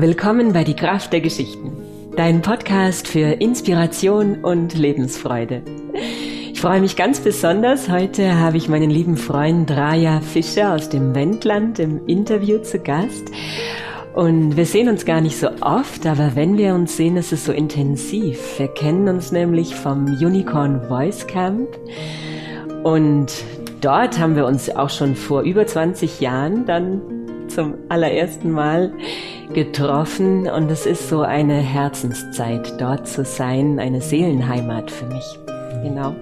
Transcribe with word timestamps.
Willkommen 0.00 0.54
bei 0.54 0.64
Die 0.64 0.76
Kraft 0.76 1.12
der 1.12 1.20
Geschichten, 1.20 1.72
dein 2.16 2.40
Podcast 2.40 3.06
für 3.06 3.38
Inspiration 3.38 4.42
und 4.42 4.72
Lebensfreude. 4.72 5.60
Ich 6.50 6.58
freue 6.58 6.80
mich 6.80 6.96
ganz 6.96 7.20
besonders. 7.20 7.90
Heute 7.90 8.38
habe 8.38 8.56
ich 8.56 8.70
meinen 8.70 8.88
lieben 8.88 9.18
Freund 9.18 9.70
Raja 9.70 10.22
Fischer 10.22 10.72
aus 10.72 10.88
dem 10.88 11.14
Wendland 11.14 11.78
im 11.80 12.06
Interview 12.06 12.60
zu 12.60 12.78
Gast. 12.78 13.30
Und 14.14 14.56
wir 14.56 14.64
sehen 14.64 14.88
uns 14.88 15.04
gar 15.04 15.20
nicht 15.20 15.36
so 15.36 15.48
oft, 15.60 16.06
aber 16.06 16.34
wenn 16.34 16.56
wir 16.56 16.74
uns 16.74 16.96
sehen, 16.96 17.18
ist 17.18 17.34
es 17.34 17.44
so 17.44 17.52
intensiv. 17.52 18.58
Wir 18.58 18.68
kennen 18.68 19.06
uns 19.06 19.32
nämlich 19.32 19.74
vom 19.74 20.06
Unicorn 20.06 20.80
Voice 20.88 21.26
Camp. 21.26 21.68
Und 22.84 23.44
dort 23.82 24.18
haben 24.18 24.34
wir 24.34 24.46
uns 24.46 24.74
auch 24.74 24.88
schon 24.88 25.14
vor 25.14 25.42
über 25.42 25.66
20 25.66 26.22
Jahren 26.22 26.64
dann 26.64 27.02
zum 27.48 27.74
allerersten 27.90 28.50
Mal 28.50 28.94
getroffen. 29.54 30.48
Und 30.48 30.70
es 30.70 30.86
ist 30.86 31.08
so 31.08 31.22
eine 31.22 31.54
Herzenszeit, 31.54 32.80
dort 32.80 33.08
zu 33.08 33.24
sein, 33.24 33.78
eine 33.78 34.00
Seelenheimat 34.00 34.90
für 34.90 35.06
mich. 35.06 35.38
Genau. 35.82 36.14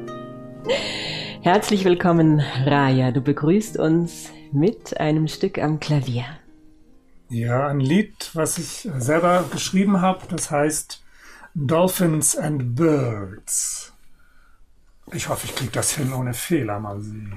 Herzlich 1.43 1.85
willkommen, 1.85 2.43
Raya. 2.65 3.11
Du 3.11 3.21
begrüßt 3.21 3.79
uns 3.79 4.30
mit 4.52 4.99
einem 4.99 5.29
Stück 5.29 5.59
am 5.59 5.80
Klavier. 5.80 6.25
Ja, 7.29 7.69
ein 7.69 7.80
Lied, 7.80 8.30
was 8.35 8.59
ich 8.59 8.88
selber 8.99 9.45
geschrieben 9.51 10.01
habe, 10.01 10.27
das 10.30 10.51
heißt 10.51 11.05
Dolphins 11.55 12.37
and 12.37 12.74
Birds. 12.74 13.93
Ich 15.13 15.29
hoffe, 15.29 15.47
ich 15.47 15.55
kriege 15.55 15.73
das 15.73 15.93
hin 15.93 16.13
ohne 16.13 16.35
Fehler. 16.35 16.80
Mal 16.80 17.01
sehen. 17.01 17.35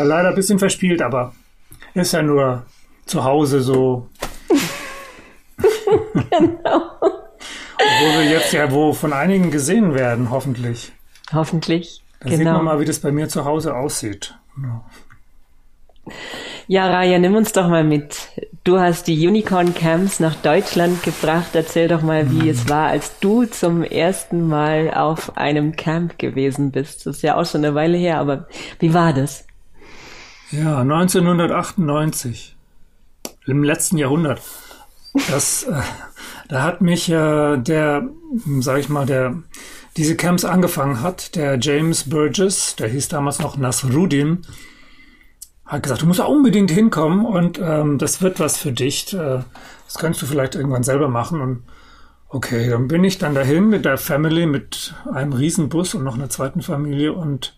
Ja, 0.00 0.06
leider 0.06 0.30
ein 0.30 0.34
bisschen 0.34 0.58
verspielt, 0.58 1.02
aber 1.02 1.34
ist 1.92 2.12
ja 2.12 2.22
nur 2.22 2.64
zu 3.04 3.22
Hause 3.22 3.60
so. 3.60 4.08
genau. 6.30 6.82
Wo 7.00 8.18
wir 8.18 8.24
jetzt 8.24 8.54
ja 8.54 8.72
wo 8.72 8.94
von 8.94 9.12
einigen 9.12 9.50
gesehen 9.50 9.94
werden, 9.94 10.30
hoffentlich. 10.30 10.92
Hoffentlich. 11.34 12.02
Da 12.20 12.30
genau. 12.30 12.38
sieht 12.38 12.46
man 12.46 12.64
mal, 12.64 12.80
wie 12.80 12.86
das 12.86 13.00
bei 13.00 13.12
mir 13.12 13.28
zu 13.28 13.44
Hause 13.44 13.76
aussieht. 13.76 14.34
Ja. 14.56 14.84
Ja, 16.66 16.86
Raya, 16.86 17.18
nimm 17.18 17.34
uns 17.34 17.52
doch 17.52 17.68
mal 17.68 17.84
mit. 17.84 18.16
Du 18.64 18.78
hast 18.78 19.06
die 19.06 19.28
Unicorn 19.28 19.74
Camps 19.74 20.18
nach 20.18 20.36
Deutschland 20.36 21.02
gebracht. 21.02 21.50
Erzähl 21.52 21.88
doch 21.88 22.00
mal, 22.00 22.30
wie 22.30 22.44
mhm. 22.44 22.48
es 22.48 22.70
war, 22.70 22.88
als 22.88 23.18
du 23.20 23.44
zum 23.44 23.82
ersten 23.82 24.48
Mal 24.48 24.94
auf 24.94 25.36
einem 25.36 25.76
Camp 25.76 26.18
gewesen 26.18 26.70
bist. 26.70 27.04
Das 27.04 27.16
ist 27.16 27.22
ja 27.22 27.36
auch 27.36 27.44
schon 27.44 27.64
eine 27.64 27.74
Weile 27.74 27.98
her, 27.98 28.18
aber 28.18 28.46
wie 28.78 28.94
war 28.94 29.12
das? 29.12 29.44
Ja, 30.52 30.80
1998. 30.80 32.56
Im 33.46 33.62
letzten 33.62 33.98
Jahrhundert. 33.98 34.40
Das, 35.28 35.62
äh, 35.62 35.80
da 36.48 36.62
hat 36.62 36.80
mich 36.80 37.08
äh, 37.08 37.56
der, 37.56 38.08
sag 38.58 38.78
ich 38.78 38.88
mal, 38.88 39.06
der 39.06 39.42
diese 39.96 40.16
Camps 40.16 40.44
angefangen 40.44 41.02
hat, 41.02 41.36
der 41.36 41.58
James 41.60 42.08
Burgess, 42.08 42.74
der 42.76 42.88
hieß 42.88 43.08
damals 43.08 43.38
noch 43.38 43.56
Nasruddin, 43.56 44.42
hat 45.66 45.84
gesagt, 45.84 46.02
du 46.02 46.06
musst 46.06 46.18
da 46.20 46.24
unbedingt 46.24 46.70
hinkommen 46.70 47.24
und 47.24 47.60
ähm, 47.62 47.98
das 47.98 48.20
wird 48.20 48.40
was 48.40 48.56
für 48.56 48.72
dich. 48.72 49.12
Äh, 49.12 49.42
das 49.84 49.98
kannst 49.98 50.20
du 50.20 50.26
vielleicht 50.26 50.56
irgendwann 50.56 50.82
selber 50.82 51.08
machen. 51.08 51.40
Und 51.40 51.62
okay, 52.28 52.68
dann 52.68 52.88
bin 52.88 53.04
ich 53.04 53.18
dann 53.18 53.36
dahin 53.36 53.68
mit 53.68 53.84
der 53.84 53.98
Family, 53.98 54.46
mit 54.46 54.94
einem 55.12 55.32
Riesenbus 55.32 55.94
und 55.94 56.02
noch 56.02 56.14
einer 56.14 56.28
zweiten 56.28 56.62
Familie 56.62 57.12
und 57.12 57.56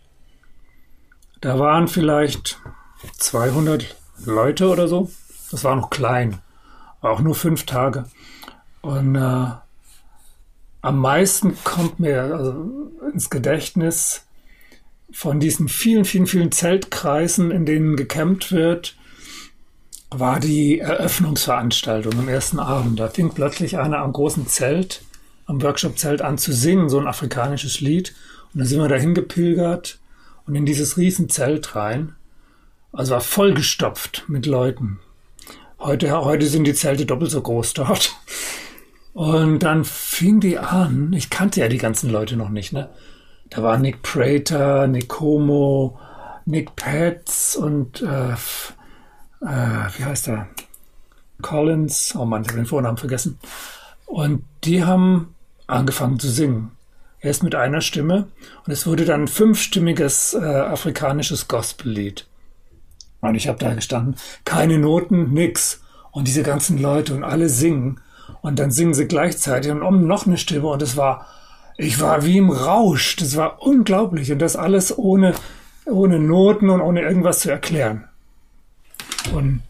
da 1.41 1.59
waren 1.59 1.89
vielleicht 1.89 2.61
200 3.19 3.97
Leute 4.25 4.69
oder 4.69 4.89
so. 4.89 5.11
Das 5.51 5.65
war 5.65 5.77
noch 5.77 5.91
klein, 5.91 6.41
auch 7.01 7.21
nur 7.21 7.35
fünf 7.35 7.67
Tage. 7.67 8.05
Und 8.81 9.17
äh, 9.17 9.47
am 10.81 10.99
meisten 10.99 11.57
kommt 11.63 12.01
mir 12.01 12.23
also 12.23 12.91
ins 13.13 13.31
Gedächtnis, 13.31 14.27
von 15.13 15.41
diesen 15.41 15.69
vielen, 15.69 16.05
vielen, 16.05 16.27
vielen 16.27 16.53
Zeltkreisen, 16.53 17.51
in 17.51 17.67
denen 17.67 17.97
gecampt 17.97 18.51
wird, 18.51 18.97
war 20.11 20.41
die 20.41 20.79
Eröffnungsveranstaltung 20.79 22.15
am 22.19 22.29
ersten 22.29 22.59
Abend. 22.59 22.99
Da 22.99 23.09
fing 23.09 23.31
plötzlich 23.31 23.79
einer 23.79 23.99
am 23.99 24.13
großen 24.13 24.47
Zelt, 24.47 25.03
am 25.47 25.63
Workshop-Zelt 25.63 26.23
an 26.23 26.39
zu 26.39 26.53
singen, 26.53 26.89
so 26.89 26.99
ein 26.99 27.07
afrikanisches 27.07 27.81
Lied. 27.81 28.15
Und 28.53 28.61
dann 28.61 28.67
sind 28.67 28.81
wir 28.81 28.89
dahin 28.89 29.15
gepilgert 29.15 29.99
und 30.47 30.55
in 30.55 30.67
dieses 30.67 30.97
Riesenzelt 30.97 31.77
rein. 31.77 32.15
Also 32.93 33.15
war 33.15 33.21
vollgestopft 33.21 34.25
mit 34.29 34.47
Leuten. 34.47 35.01
Heute, 35.79 36.13
heute 36.25 36.47
sind 36.47 36.65
die 36.65 36.75
Zelte 36.75 37.07
doppelt 37.07 37.31
so 37.31 37.41
groß 37.41 37.75
dort. 37.75 38.15
Und 39.15 39.61
dann 39.61 39.85
fing 39.85 40.41
die 40.41 40.59
an, 40.59 41.13
ich 41.13 41.29
kannte 41.29 41.61
ja 41.61 41.69
die 41.69 41.79
ganzen 41.79 42.11
Leute 42.11 42.37
noch 42.37 42.49
nicht, 42.49 42.73
ne? 42.73 42.89
Da 43.51 43.63
war 43.63 43.77
Nick 43.77 44.03
Prater, 44.03 44.87
Nick 44.87 45.09
Como, 45.09 45.99
Nick 46.47 46.75
Petz 46.77 47.55
und 47.55 48.01
äh, 48.01 48.33
äh, 48.33 49.89
wie 49.97 50.05
heißt 50.05 50.29
er? 50.29 50.49
Collins. 51.43 52.15
Oh 52.17 52.25
Mann, 52.25 52.43
ich 52.43 52.49
habe 52.49 52.59
den 52.59 52.67
Vornamen 52.67 52.97
vergessen. 52.97 53.39
Und 54.07 54.45
die 54.65 54.85
haben 54.85 55.35
angefangen 55.67 56.19
zu 56.19 56.31
singen. 56.31 56.73
Erst 57.21 57.43
mit 57.43 57.55
einer 57.55 57.81
Stimme 57.81 58.29
und 58.67 58.73
es 58.73 58.87
wurde 58.87 59.05
dann 59.05 59.23
ein 59.23 59.29
fünfstimmiges 59.29 60.35
äh, 60.35 60.39
afrikanisches 60.39 61.49
Gospellied. 61.49 62.27
Und 63.23 63.35
ich 63.35 63.49
habe 63.49 63.59
da 63.59 63.73
gestanden, 63.73 64.17
keine 64.45 64.79
Noten, 64.79 65.33
nix. 65.33 65.81
Und 66.11 66.29
diese 66.29 66.43
ganzen 66.43 66.77
Leute 66.77 67.15
und 67.15 67.25
alle 67.25 67.49
singen. 67.49 68.01
Und 68.43 68.59
dann 68.59 68.71
singen 68.71 68.93
sie 68.93 69.07
gleichzeitig 69.07 69.71
und 69.71 69.81
um 69.81 70.07
noch 70.07 70.27
eine 70.27 70.37
Stimme. 70.37 70.69
Und 70.69 70.83
es 70.83 70.97
war 70.99 71.27
ich 71.77 72.01
war 72.01 72.25
wie 72.25 72.39
im 72.39 72.51
Rausch. 72.51 73.17
Das 73.17 73.37
war 73.37 73.63
unglaublich. 73.63 74.31
Und 74.31 74.39
das 74.39 74.57
alles 74.57 74.97
ohne, 74.97 75.35
ohne 75.87 76.19
Noten 76.19 76.71
und 76.71 76.81
ohne 76.81 77.03
irgendwas 77.03 77.41
zu 77.41 77.51
erklären. 77.51 78.05
Und 79.35 79.63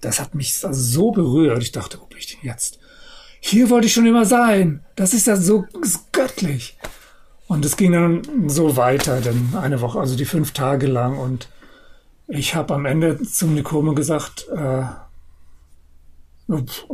das 0.00 0.20
hat 0.20 0.34
mich 0.34 0.58
so 0.58 1.10
berührt. 1.10 1.62
Ich 1.62 1.72
dachte, 1.72 1.98
wo 2.00 2.06
bin 2.06 2.18
ich 2.18 2.26
denn 2.26 2.40
jetzt? 2.42 2.78
Hier 3.40 3.70
wollte 3.70 3.86
ich 3.86 3.92
schon 3.92 4.06
immer 4.06 4.24
sein. 4.24 4.84
Das 4.94 5.14
ist 5.14 5.26
ja 5.26 5.36
so 5.36 5.66
göttlich. 6.12 6.76
Und 7.46 7.64
es 7.64 7.76
ging 7.76 7.92
dann 7.92 8.48
so 8.48 8.76
weiter, 8.76 9.20
dann 9.20 9.54
eine 9.60 9.80
Woche, 9.80 10.00
also 10.00 10.16
die 10.16 10.24
fünf 10.24 10.52
Tage 10.52 10.86
lang. 10.86 11.18
Und 11.18 11.48
ich 12.28 12.54
habe 12.54 12.74
am 12.74 12.86
Ende 12.86 13.22
zum 13.22 13.54
Nikome 13.54 13.94
gesagt, 13.94 14.48
äh, 14.48 14.84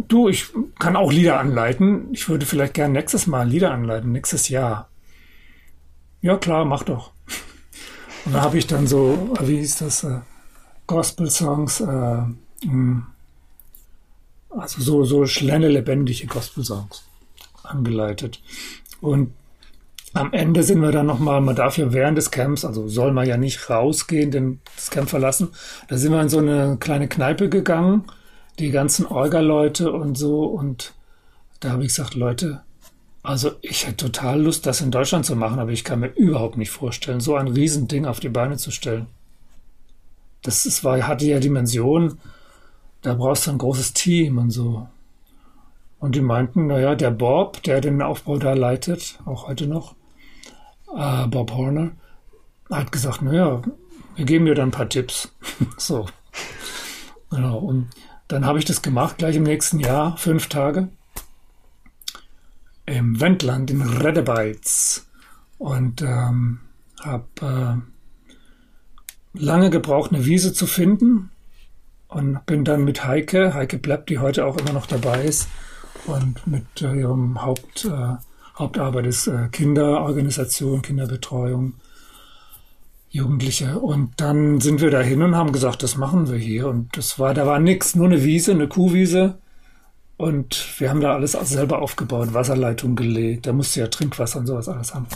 du, 0.08 0.28
ich 0.28 0.48
kann 0.78 0.96
auch 0.96 1.12
Lieder 1.12 1.40
anleiten. 1.40 2.08
Ich 2.12 2.28
würde 2.28 2.46
vielleicht 2.46 2.74
gern 2.74 2.92
nächstes 2.92 3.26
Mal 3.26 3.48
Lieder 3.48 3.70
anleiten, 3.70 4.12
nächstes 4.12 4.48
Jahr. 4.48 4.88
Ja 6.20 6.36
klar, 6.36 6.64
mach 6.64 6.84
doch. 6.84 7.12
Und 8.24 8.34
da 8.34 8.42
habe 8.42 8.58
ich 8.58 8.66
dann 8.66 8.86
so, 8.86 9.34
wie 9.40 9.58
hieß 9.58 9.78
das, 9.78 10.04
äh, 10.04 10.20
Gospel-Songs, 10.86 11.80
äh, 11.80 12.22
hm, 12.62 13.06
also 14.50 14.80
so, 14.82 15.04
so 15.04 15.26
schnelle, 15.26 15.68
lebendige 15.68 16.26
Gospel-Songs 16.26 17.04
angeleitet. 17.62 18.40
Und 19.00 19.32
am 20.14 20.32
Ende 20.32 20.62
sind 20.62 20.80
wir 20.80 20.92
dann 20.92 21.06
nochmal, 21.06 21.40
man 21.40 21.56
darf 21.56 21.78
ja 21.78 21.92
während 21.92 22.18
des 22.18 22.30
Camps, 22.30 22.64
also 22.64 22.86
soll 22.88 23.12
man 23.12 23.26
ja 23.26 23.36
nicht 23.36 23.70
rausgehen, 23.70 24.30
denn 24.30 24.60
das 24.76 24.90
Camp 24.90 25.08
verlassen. 25.08 25.50
Da 25.88 25.96
sind 25.96 26.12
wir 26.12 26.20
in 26.20 26.28
so 26.28 26.38
eine 26.38 26.76
kleine 26.78 27.08
Kneipe 27.08 27.48
gegangen, 27.48 28.04
die 28.58 28.70
ganzen 28.70 29.06
Orga-Leute 29.06 29.90
und 29.92 30.18
so. 30.18 30.44
Und 30.44 30.92
da 31.60 31.70
habe 31.70 31.82
ich 31.82 31.88
gesagt, 31.88 32.14
Leute, 32.14 32.62
also 33.22 33.52
ich 33.62 33.86
hätte 33.86 34.08
total 34.08 34.42
Lust, 34.42 34.66
das 34.66 34.80
in 34.80 34.90
Deutschland 34.90 35.24
zu 35.24 35.36
machen, 35.36 35.58
aber 35.58 35.70
ich 35.70 35.84
kann 35.84 36.00
mir 36.00 36.08
überhaupt 36.08 36.58
nicht 36.58 36.70
vorstellen, 36.70 37.20
so 37.20 37.36
ein 37.36 37.48
Riesending 37.48 38.04
auf 38.04 38.20
die 38.20 38.28
Beine 38.28 38.56
zu 38.56 38.70
stellen. 38.70 39.06
Das 40.42 40.66
ist, 40.66 40.84
war, 40.84 41.06
hatte 41.06 41.24
ja 41.24 41.38
Dimensionen, 41.38 42.18
da 43.00 43.14
brauchst 43.14 43.46
du 43.46 43.52
ein 43.52 43.58
großes 43.58 43.94
Team 43.94 44.38
und 44.38 44.50
so. 44.50 44.88
Und 46.00 46.16
die 46.16 46.20
meinten, 46.20 46.66
naja, 46.66 46.96
der 46.96 47.12
Bob, 47.12 47.62
der 47.62 47.80
den 47.80 48.02
Aufbau 48.02 48.36
da 48.36 48.54
leitet, 48.54 49.20
auch 49.24 49.46
heute 49.46 49.68
noch, 49.68 49.94
äh, 50.96 51.26
Bob 51.26 51.52
Horner, 51.52 51.92
hat 52.70 52.92
gesagt, 52.92 53.22
naja, 53.22 53.62
wir 54.16 54.24
geben 54.24 54.46
dir 54.46 54.54
dann 54.54 54.68
ein 54.68 54.72
paar 54.72 54.88
Tipps. 54.88 55.34
so. 55.76 56.06
Genau. 57.30 57.58
Und 57.58 57.88
dann 58.28 58.46
habe 58.46 58.58
ich 58.58 58.64
das 58.64 58.82
gemacht, 58.82 59.18
gleich 59.18 59.36
im 59.36 59.42
nächsten 59.42 59.80
Jahr, 59.80 60.16
fünf 60.16 60.48
Tage 60.48 60.88
im 62.86 63.20
Wendland 63.20 63.70
in 63.70 63.82
Redebeiz 63.82 65.06
und 65.58 66.02
ähm, 66.02 66.60
habe 67.00 67.82
äh, 69.34 69.38
lange 69.38 69.70
gebraucht, 69.70 70.12
eine 70.12 70.24
Wiese 70.24 70.52
zu 70.52 70.66
finden 70.66 71.30
und 72.08 72.44
bin 72.46 72.64
dann 72.64 72.84
mit 72.84 73.04
Heike, 73.04 73.54
Heike 73.54 73.78
Blepp, 73.78 74.06
die 74.06 74.18
heute 74.18 74.44
auch 74.44 74.56
immer 74.56 74.72
noch 74.72 74.86
dabei 74.86 75.24
ist 75.24 75.48
und 76.06 76.46
mit 76.46 76.82
äh, 76.82 76.94
ihrem 76.94 77.42
Haupt, 77.42 77.84
äh, 77.84 78.16
Hauptarbeit 78.58 79.06
ist 79.06 79.26
äh, 79.26 79.48
Kinderorganisation, 79.50 80.82
Kinderbetreuung, 80.82 81.74
Jugendliche. 83.10 83.78
Und 83.78 84.12
dann 84.20 84.60
sind 84.60 84.80
wir 84.80 84.90
dahin 84.90 85.22
und 85.22 85.36
haben 85.36 85.52
gesagt, 85.52 85.82
das 85.82 85.96
machen 85.96 86.30
wir 86.30 86.38
hier. 86.38 86.68
Und 86.68 86.96
das 86.96 87.18
war, 87.18 87.34
da 87.34 87.46
war 87.46 87.58
nichts, 87.58 87.94
nur 87.94 88.06
eine 88.06 88.24
Wiese, 88.24 88.52
eine 88.52 88.68
Kuhwiese 88.68 89.38
und 90.22 90.78
wir 90.78 90.88
haben 90.88 91.00
da 91.00 91.14
alles 91.14 91.32
selber 91.32 91.82
aufgebaut, 91.82 92.32
Wasserleitung 92.32 92.94
gelegt. 92.94 93.44
Da 93.46 93.52
musste 93.52 93.80
ja 93.80 93.88
Trinkwasser 93.88 94.38
und 94.38 94.46
sowas 94.46 94.68
alles 94.68 94.94
haben. 94.94 95.08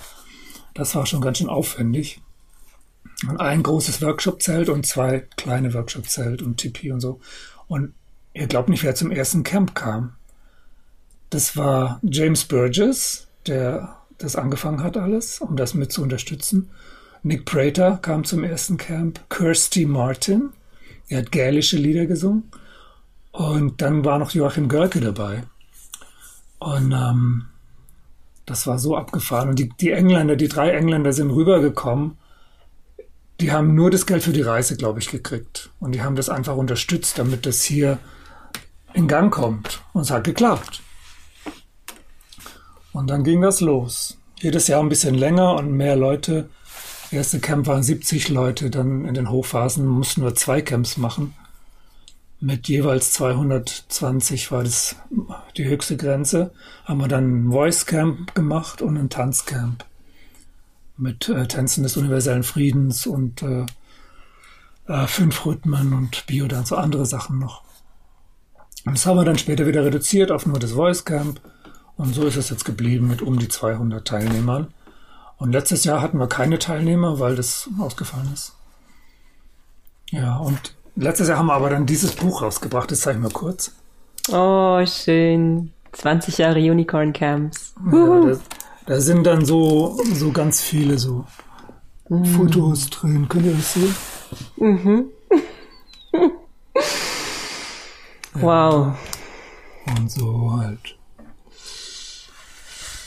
Das 0.74 0.96
war 0.96 1.06
schon 1.06 1.20
ganz 1.20 1.38
schön 1.38 1.48
aufwendig. 1.48 2.20
Und 3.28 3.40
ein 3.40 3.62
großes 3.62 4.02
Workshop-Zelt 4.02 4.68
und 4.68 4.84
zwei 4.84 5.20
kleine 5.36 5.72
Workshop-Zelt 5.74 6.42
und 6.42 6.56
Tipi 6.56 6.90
und 6.90 7.00
so. 7.00 7.20
Und 7.68 7.94
ihr 8.34 8.48
glaubt 8.48 8.68
nicht, 8.68 8.82
wer 8.82 8.96
zum 8.96 9.12
ersten 9.12 9.44
Camp 9.44 9.76
kam. 9.76 10.14
Das 11.30 11.56
war 11.56 12.00
James 12.02 12.44
Burgess, 12.44 13.26
der 13.46 13.96
das 14.18 14.36
angefangen 14.36 14.82
hat 14.82 14.96
alles, 14.96 15.40
um 15.40 15.56
das 15.56 15.74
mit 15.74 15.92
zu 15.92 16.02
unterstützen. 16.02 16.70
Nick 17.22 17.44
Prater 17.44 17.98
kam 18.00 18.24
zum 18.24 18.44
ersten 18.44 18.76
Camp. 18.76 19.20
Kirsty 19.28 19.84
Martin, 19.84 20.50
er 21.08 21.18
hat 21.18 21.32
gälische 21.32 21.76
Lieder 21.76 22.06
gesungen. 22.06 22.44
Und 23.32 23.82
dann 23.82 24.04
war 24.04 24.18
noch 24.18 24.30
Joachim 24.30 24.68
Görke 24.68 25.00
dabei. 25.00 25.42
Und 26.58 26.92
ähm, 26.92 27.46
das 28.46 28.66
war 28.66 28.78
so 28.78 28.96
abgefahren. 28.96 29.50
Und 29.50 29.58
die, 29.58 29.68
die 29.68 29.90
Engländer, 29.90 30.36
die 30.36 30.48
drei 30.48 30.70
Engländer 30.70 31.12
sind 31.12 31.30
rübergekommen. 31.30 32.16
Die 33.40 33.52
haben 33.52 33.74
nur 33.74 33.90
das 33.90 34.06
Geld 34.06 34.22
für 34.22 34.32
die 34.32 34.42
Reise, 34.42 34.76
glaube 34.76 35.00
ich, 35.00 35.10
gekriegt. 35.10 35.70
Und 35.80 35.92
die 35.92 36.02
haben 36.02 36.16
das 36.16 36.30
einfach 36.30 36.56
unterstützt, 36.56 37.18
damit 37.18 37.44
das 37.44 37.62
hier 37.62 37.98
in 38.94 39.08
Gang 39.08 39.32
kommt. 39.32 39.82
Und 39.92 40.02
es 40.02 40.10
hat 40.10 40.24
geklappt. 40.24 40.80
Und 42.96 43.08
dann 43.08 43.24
ging 43.24 43.42
das 43.42 43.60
los. 43.60 44.18
Jedes 44.40 44.68
Jahr 44.68 44.80
ein 44.80 44.88
bisschen 44.88 45.14
länger 45.14 45.54
und 45.54 45.70
mehr 45.72 45.96
Leute. 45.96 46.48
Erste 47.10 47.40
Camp 47.40 47.66
waren 47.66 47.82
70 47.82 48.28
Leute, 48.28 48.70
dann 48.70 49.04
in 49.04 49.14
den 49.14 49.30
Hochphasen 49.30 49.86
mussten 49.86 50.22
wir 50.22 50.34
zwei 50.34 50.60
Camps 50.60 50.96
machen 50.96 51.34
mit 52.40 52.68
jeweils 52.68 53.12
220 53.12 54.52
war 54.52 54.62
das 54.62 54.96
die 55.56 55.64
höchste 55.64 55.96
Grenze. 55.96 56.52
Haben 56.84 57.00
wir 57.00 57.08
dann 57.08 57.46
ein 57.46 57.50
Voice 57.50 57.86
Camp 57.86 58.34
gemacht 58.34 58.82
und 58.82 58.96
ein 58.96 59.08
Tanzcamp 59.08 59.84
mit 60.98 61.28
äh, 61.28 61.46
Tänzen 61.46 61.82
des 61.82 61.96
universellen 61.96 62.42
Friedens 62.42 63.06
und 63.06 63.42
äh, 63.42 63.66
äh, 64.86 65.06
fünf 65.06 65.44
Rhythmen 65.44 65.92
und 65.92 66.26
Biodanz, 66.26 66.70
so 66.70 66.76
andere 66.76 67.06
Sachen 67.06 67.38
noch. 67.38 67.62
Und 68.84 68.96
das 68.96 69.06
haben 69.06 69.16
wir 69.16 69.24
dann 69.24 69.38
später 69.38 69.66
wieder 69.66 69.84
reduziert 69.84 70.30
auf 70.30 70.46
nur 70.46 70.58
das 70.58 70.72
Voice 70.72 71.04
Camp 71.04 71.40
und 71.96 72.14
so 72.14 72.24
ist 72.24 72.36
es 72.36 72.50
jetzt 72.50 72.64
geblieben 72.64 73.08
mit 73.08 73.22
um 73.22 73.38
die 73.38 73.48
200 73.48 74.06
Teilnehmern. 74.06 74.68
Und 75.38 75.52
letztes 75.52 75.84
Jahr 75.84 76.00
hatten 76.00 76.18
wir 76.18 76.28
keine 76.28 76.58
Teilnehmer, 76.58 77.20
weil 77.20 77.36
das 77.36 77.68
ausgefallen 77.78 78.30
ist. 78.32 78.54
Ja, 80.10 80.36
und 80.36 80.76
Letztes 80.98 81.28
Jahr 81.28 81.36
haben 81.38 81.46
wir 81.46 81.52
aber 81.52 81.68
dann 81.68 81.84
dieses 81.84 82.12
Buch 82.12 82.40
rausgebracht, 82.40 82.90
das 82.90 83.02
zeige 83.02 83.18
ich 83.18 83.22
mal 83.22 83.30
kurz. 83.30 83.72
Oh, 84.32 84.82
schön. 84.86 85.72
20 85.92 86.38
Jahre 86.38 86.58
Unicorn 86.58 87.12
Camps. 87.12 87.74
Ja, 87.92 88.20
da, 88.20 88.38
da, 88.86 89.00
sind 89.00 89.24
dann 89.24 89.44
so, 89.44 90.00
so 90.14 90.32
ganz 90.32 90.62
viele 90.62 90.98
so 90.98 91.26
mm. 92.08 92.24
Fotos 92.24 92.88
drin. 92.88 93.28
Könnt 93.28 93.44
ihr 93.44 93.52
das 93.52 93.74
sehen? 93.74 93.94
Mhm. 94.56 95.04
wow. 98.32 98.96
Und 99.98 100.10
so 100.10 100.56
halt. 100.58 100.95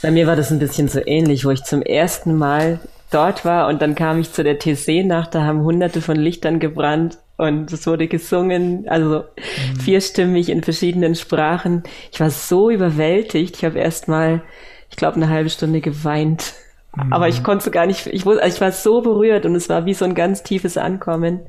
Bei 0.01 0.12
mir 0.12 0.28
war 0.28 0.36
das 0.36 0.51
ein 0.51 0.60
bisschen 0.60 0.88
so 0.88 1.00
ähnlich, 1.06 1.46
wo 1.46 1.51
ich 1.51 1.63
zum 1.63 1.81
ersten 1.81 2.36
Mal 2.36 2.80
dort 3.12 3.44
war 3.44 3.68
und 3.68 3.81
dann 3.81 3.96
kam 3.96 4.19
ich 4.19 4.31
zu 4.31 4.44
der 4.44 4.60
TC-Nacht, 4.60 5.34
da 5.36 5.44
haben 5.44 5.62
hunderte 5.62 6.01
von 6.01 6.16
Lichtern 6.16 6.60
gebrannt 6.60 7.18
und 7.38 7.71
es 7.71 7.88
wurde 7.88 8.07
gesungen, 8.07 8.88
also 8.90 9.23
mhm. 9.23 9.80
vierstimmig 9.80 10.50
in 10.50 10.62
verschiedenen 10.62 11.16
Sprachen. 11.16 11.83
Ich 12.12 12.19
war 12.19 12.30
so 12.30 12.69
überwältigt. 12.69 13.56
Ich 13.56 13.64
habe 13.64 13.80
erst 13.80 14.09
mal, 14.09 14.44
ich 14.90 14.97
glaube, 14.97 15.16
eine 15.16 15.30
halbe 15.30 15.50
Stunde 15.50 15.80
geweint. 15.80 16.54
Mhm. 16.95 17.14
Aber 17.14 17.30
ich 17.30 17.42
konnte 17.42 17.71
gar 17.71 17.85
nicht, 17.85 18.07
ich 18.07 18.26
also 18.26 18.42
ich 18.42 18.59
war 18.59 18.73
so 18.73 19.02
berührt 19.02 19.45
und 19.45 19.56
es 19.56 19.69
war 19.69 19.85
wie 19.85 19.94
so 19.94 20.04
ein 20.04 20.16
ganz 20.16 20.44
tiefes 20.44 20.78
Ankommen. 20.78 21.40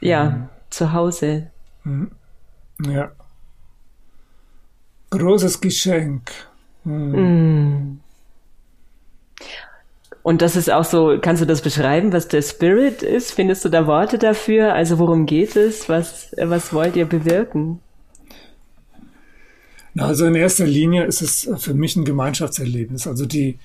Ja, 0.00 0.24
mhm. 0.30 0.48
zu 0.70 0.92
Hause. 0.92 1.50
Mhm. 1.82 2.12
Ja. 2.86 3.10
Großes 5.10 5.60
Geschenk. 5.60 6.30
Mhm. 6.88 8.00
Und 10.22 10.42
das 10.42 10.56
ist 10.56 10.70
auch 10.70 10.84
so, 10.84 11.18
kannst 11.20 11.40
du 11.40 11.46
das 11.46 11.62
beschreiben, 11.62 12.12
was 12.12 12.28
der 12.28 12.42
Spirit 12.42 13.02
ist? 13.02 13.32
Findest 13.32 13.64
du 13.64 13.68
da 13.68 13.86
Worte 13.86 14.18
dafür? 14.18 14.74
Also 14.74 14.98
worum 14.98 15.24
geht 15.24 15.56
es? 15.56 15.88
Was, 15.88 16.34
was 16.36 16.72
wollt 16.72 16.96
ihr 16.96 17.06
bewirken? 17.06 17.80
Also 19.96 20.26
in 20.26 20.34
erster 20.34 20.66
Linie 20.66 21.04
ist 21.04 21.22
es 21.22 21.48
für 21.58 21.74
mich 21.74 21.96
ein 21.96 22.04
Gemeinschaftserlebnis. 22.04 23.06
Also 23.06 23.26
die, 23.26 23.58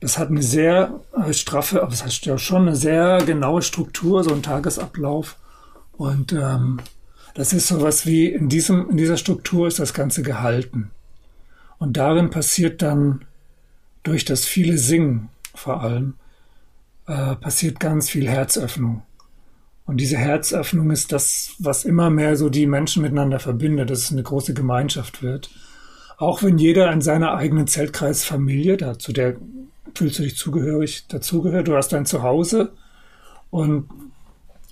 das 0.00 0.18
hat 0.18 0.28
eine 0.28 0.42
sehr 0.42 1.00
äh, 1.16 1.32
straffe, 1.32 1.82
aber 1.82 1.92
es 1.92 2.04
hat 2.04 2.12
ja 2.26 2.36
schon 2.36 2.68
eine 2.68 2.76
sehr 2.76 3.22
genaue 3.24 3.62
Struktur, 3.62 4.22
so 4.22 4.34
ein 4.34 4.42
Tagesablauf. 4.42 5.36
Und 5.96 6.32
ähm, 6.32 6.80
das 7.34 7.52
ist 7.52 7.68
so 7.68 7.80
was 7.80 8.04
wie 8.06 8.26
in 8.26 8.48
diesem, 8.48 8.90
in 8.90 8.96
dieser 8.96 9.16
Struktur 9.16 9.66
ist 9.66 9.78
das 9.78 9.94
Ganze 9.94 10.22
gehalten. 10.22 10.90
Und 11.82 11.96
darin 11.96 12.30
passiert 12.30 12.80
dann 12.80 13.24
durch 14.04 14.24
das 14.24 14.44
viele 14.44 14.78
Singen 14.78 15.30
vor 15.52 15.80
allem, 15.80 16.14
äh, 17.08 17.34
passiert 17.34 17.80
ganz 17.80 18.08
viel 18.08 18.28
Herzöffnung. 18.28 19.02
Und 19.84 19.96
diese 19.96 20.16
Herzöffnung 20.16 20.92
ist 20.92 21.10
das, 21.10 21.56
was 21.58 21.84
immer 21.84 22.08
mehr 22.08 22.36
so 22.36 22.50
die 22.50 22.68
Menschen 22.68 23.02
miteinander 23.02 23.40
verbindet, 23.40 23.90
dass 23.90 23.98
es 23.98 24.12
eine 24.12 24.22
große 24.22 24.54
Gemeinschaft 24.54 25.24
wird. 25.24 25.50
Auch 26.18 26.44
wenn 26.44 26.56
jeder 26.56 26.92
in 26.92 27.00
seiner 27.00 27.34
eigenen 27.34 27.66
Zeltkreisfamilie, 27.66 28.76
dazu 28.76 29.12
der 29.12 29.34
fühlst 29.92 30.20
du 30.20 30.22
dich 30.22 30.36
zugehörig, 30.36 31.08
dazugehört, 31.08 31.66
du 31.66 31.74
hast 31.74 31.88
dein 31.88 32.06
Zuhause 32.06 32.70
und 33.50 33.88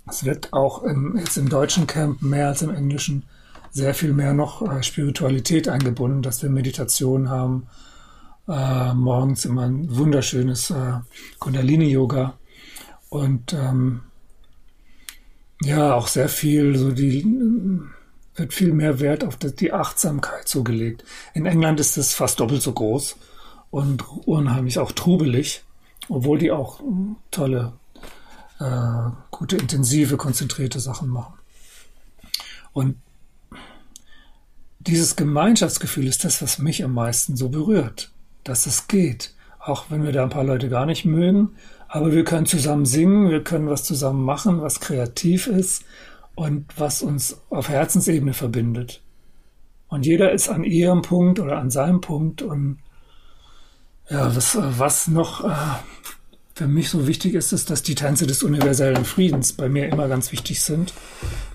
es 0.08 0.24
wird 0.24 0.52
auch 0.52 0.84
im, 0.84 1.16
jetzt 1.18 1.36
im 1.38 1.48
deutschen 1.48 1.88
Camp 1.88 2.22
mehr 2.22 2.46
als 2.46 2.62
im 2.62 2.70
englischen 2.70 3.24
sehr 3.70 3.94
viel 3.94 4.12
mehr 4.12 4.32
noch 4.32 4.62
äh, 4.62 4.82
Spiritualität 4.82 5.68
eingebunden, 5.68 6.22
dass 6.22 6.42
wir 6.42 6.50
Meditation 6.50 7.28
haben, 7.28 7.66
äh, 8.48 8.94
morgens 8.94 9.44
immer 9.44 9.62
ein 9.62 9.96
wunderschönes 9.96 10.70
äh, 10.70 10.94
Kundalini-Yoga. 11.38 12.34
Und 13.08 13.52
ähm, 13.52 14.00
ja, 15.62 15.94
auch 15.94 16.06
sehr 16.06 16.28
viel, 16.28 16.76
so 16.76 16.90
die 16.90 17.24
wird 18.34 18.54
viel 18.54 18.72
mehr 18.72 19.00
Wert 19.00 19.24
auf 19.24 19.36
die 19.36 19.72
Achtsamkeit 19.72 20.48
zugelegt. 20.48 21.04
In 21.34 21.46
England 21.46 21.80
ist 21.80 21.96
es 21.96 22.14
fast 22.14 22.40
doppelt 22.40 22.62
so 22.62 22.72
groß 22.72 23.16
und 23.70 24.04
unheimlich 24.26 24.78
auch 24.78 24.92
trubelig, 24.92 25.62
obwohl 26.08 26.38
die 26.38 26.50
auch 26.50 26.80
tolle, 27.30 27.72
äh, 28.58 29.10
gute, 29.30 29.56
intensive, 29.56 30.16
konzentrierte 30.16 30.80
Sachen 30.80 31.08
machen. 31.08 31.34
Und 32.72 32.96
dieses 34.80 35.16
Gemeinschaftsgefühl 35.16 36.06
ist 36.06 36.24
das, 36.24 36.42
was 36.42 36.58
mich 36.58 36.82
am 36.82 36.94
meisten 36.94 37.36
so 37.36 37.50
berührt, 37.50 38.10
dass 38.44 38.66
es 38.66 38.88
geht. 38.88 39.34
Auch 39.58 39.86
wenn 39.90 40.02
wir 40.02 40.12
da 40.12 40.22
ein 40.22 40.30
paar 40.30 40.44
Leute 40.44 40.70
gar 40.70 40.86
nicht 40.86 41.04
mögen, 41.04 41.50
aber 41.86 42.12
wir 42.12 42.24
können 42.24 42.46
zusammen 42.46 42.86
singen, 42.86 43.30
wir 43.30 43.44
können 43.44 43.68
was 43.68 43.84
zusammen 43.84 44.24
machen, 44.24 44.62
was 44.62 44.80
kreativ 44.80 45.46
ist 45.46 45.84
und 46.34 46.66
was 46.78 47.02
uns 47.02 47.42
auf 47.50 47.68
Herzensebene 47.68 48.32
verbindet. 48.32 49.02
Und 49.88 50.06
jeder 50.06 50.32
ist 50.32 50.48
an 50.48 50.64
ihrem 50.64 51.02
Punkt 51.02 51.40
oder 51.40 51.58
an 51.58 51.70
seinem 51.70 52.00
Punkt 52.00 52.42
und 52.42 52.78
ja, 54.08 54.34
was, 54.34 54.56
was 54.60 55.08
noch 55.08 55.44
äh, 55.44 55.76
für 56.60 56.68
mich 56.68 56.90
so 56.90 57.06
wichtig 57.06 57.32
ist, 57.32 57.54
ist, 57.54 57.70
dass 57.70 57.82
die 57.82 57.94
Tänze 57.94 58.26
des 58.26 58.42
universellen 58.42 59.06
Friedens 59.06 59.54
bei 59.54 59.70
mir 59.70 59.88
immer 59.88 60.08
ganz 60.08 60.30
wichtig 60.30 60.60
sind. 60.60 60.92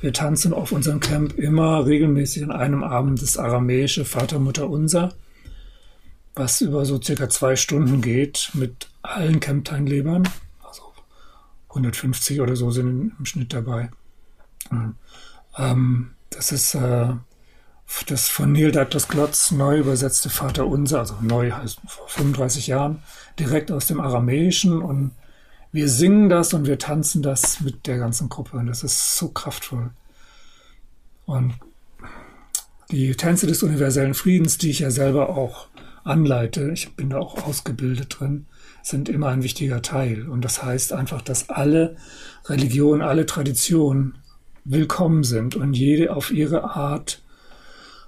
Wir 0.02 0.14
tanzen 0.14 0.52
auf 0.52 0.72
unserem 0.72 1.00
Camp 1.00 1.38
immer 1.38 1.86
regelmäßig 1.86 2.44
an 2.44 2.50
einem 2.50 2.84
Abend 2.84 3.22
das 3.22 3.38
aramäische 3.38 4.04
Vater, 4.04 4.40
Mutter, 4.40 4.68
Unser, 4.68 5.14
was 6.34 6.60
über 6.62 6.86
so 6.86 7.00
circa 7.00 7.30
zwei 7.30 7.56
Stunden 7.56 8.02
geht 8.02 8.50
mit 8.56 8.90
allen 9.04 9.40
Camp-Teilnehmern. 9.40 10.28
Also 10.64 10.82
150 11.70 12.42
oder 12.42 12.56
so 12.56 12.72
sind 12.72 13.12
im 13.20 13.26
Schnitt 13.28 13.54
dabei. 13.54 13.92
Ähm, 15.56 16.10
das 16.32 16.52
ist 16.52 16.74
äh, 16.74 17.14
das 18.08 18.30
von 18.30 18.52
Neil 18.52 18.72
Douglas 18.72 19.08
Glotz 19.08 19.52
neu 19.52 19.80
übersetzte 19.80 20.30
Vater 20.30 20.68
Unser, 20.68 21.00
also 21.00 21.16
neu 21.22 21.52
heißt 21.52 21.80
vor 21.88 22.08
35 22.08 22.68
Jahren, 22.68 23.04
direkt 23.40 23.72
aus 23.72 23.88
dem 23.88 24.00
Aramäischen 24.00 24.82
und 24.82 25.12
wir 25.72 25.90
singen 25.90 26.30
das 26.30 26.54
und 26.54 26.68
wir 26.68 26.80
tanzen 26.80 27.22
das 27.22 27.60
mit 27.62 27.88
der 27.88 27.98
ganzen 27.98 28.30
Gruppe 28.30 28.58
und 28.58 28.68
das 28.68 28.84
ist 28.84 29.18
so 29.18 29.30
kraftvoll. 29.30 29.90
Und 31.26 31.56
die 32.92 33.16
Tänze 33.16 33.48
des 33.48 33.64
universellen 33.64 34.14
Friedens, 34.14 34.58
die 34.58 34.70
ich 34.70 34.80
ja 34.80 34.92
selber 34.92 35.30
auch 35.30 35.68
anleite, 36.04 36.72
ich 36.72 36.96
bin 36.96 37.10
da 37.10 37.18
auch 37.18 37.44
ausgebildet 37.46 38.18
drin, 38.20 38.46
sind 38.84 39.10
immer 39.10 39.30
ein 39.30 39.44
wichtiger 39.44 39.82
Teil. 39.82 40.30
Und 40.30 40.46
das 40.46 40.64
heißt 40.64 40.94
einfach, 40.94 41.22
dass 41.22 41.50
alle 41.50 41.98
Religionen, 42.46 43.02
alle 43.02 43.26
Traditionen 43.26 44.20
willkommen 44.64 45.24
sind 45.24 45.56
und 45.56 45.74
jede 45.74 46.16
auf 46.16 46.32
ihre 46.32 46.76
Art 46.76 47.24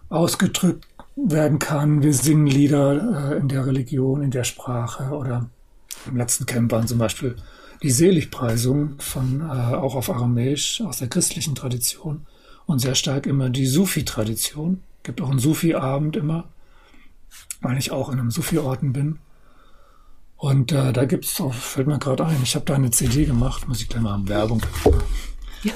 ausgedrückt 0.10 0.88
werden 1.16 1.60
kann. 1.60 2.04
Wir 2.04 2.14
singen 2.14 2.48
Lieder 2.48 3.32
äh, 3.32 3.38
in 3.38 3.48
der 3.48 3.66
Religion, 3.66 4.22
in 4.22 4.32
der 4.32 4.44
Sprache 4.44 5.10
oder 5.10 5.50
im 6.06 6.18
letzten 6.18 6.46
Camp 6.46 6.72
waren 6.72 6.88
zum 6.88 7.00
Beispiel 7.00 7.36
die 7.84 7.92
Seligpreisung 7.92 9.00
von 9.00 9.42
äh, 9.42 9.76
auch 9.76 9.96
auf 9.96 10.10
Aramäisch 10.10 10.82
aus 10.82 10.98
der 10.98 11.10
christlichen 11.10 11.56
Tradition 11.56 12.26
und 12.66 12.80
sehr 12.80 12.96
stark 12.96 13.26
immer 13.26 13.50
die 13.50 13.66
Sufi-Tradition. 13.66 14.84
Gibt 15.04 15.22
auch 15.22 15.30
einen 15.30 15.40
Sufi-Abend 15.40 16.16
immer, 16.16 16.46
weil 17.62 17.78
ich 17.78 17.92
auch 17.92 18.10
in 18.10 18.20
einem 18.20 18.32
Sufi-Orden 18.32 18.94
bin. 18.94 19.20
Und 20.36 20.72
äh, 20.72 20.94
da 20.94 21.06
gibt's, 21.06 21.40
oh, 21.40 21.50
fällt 21.50 21.88
mir 21.88 21.98
gerade 21.98 22.26
ein, 22.26 22.38
ich 22.44 22.56
habe 22.56 22.66
da 22.66 22.76
eine 22.76 22.92
CD 22.92 23.26
gemacht, 23.26 23.68
muss 23.68 23.82
ich 23.82 23.90
gleich 23.90 24.04
mal 24.04 24.28
Werbung. 24.28 24.62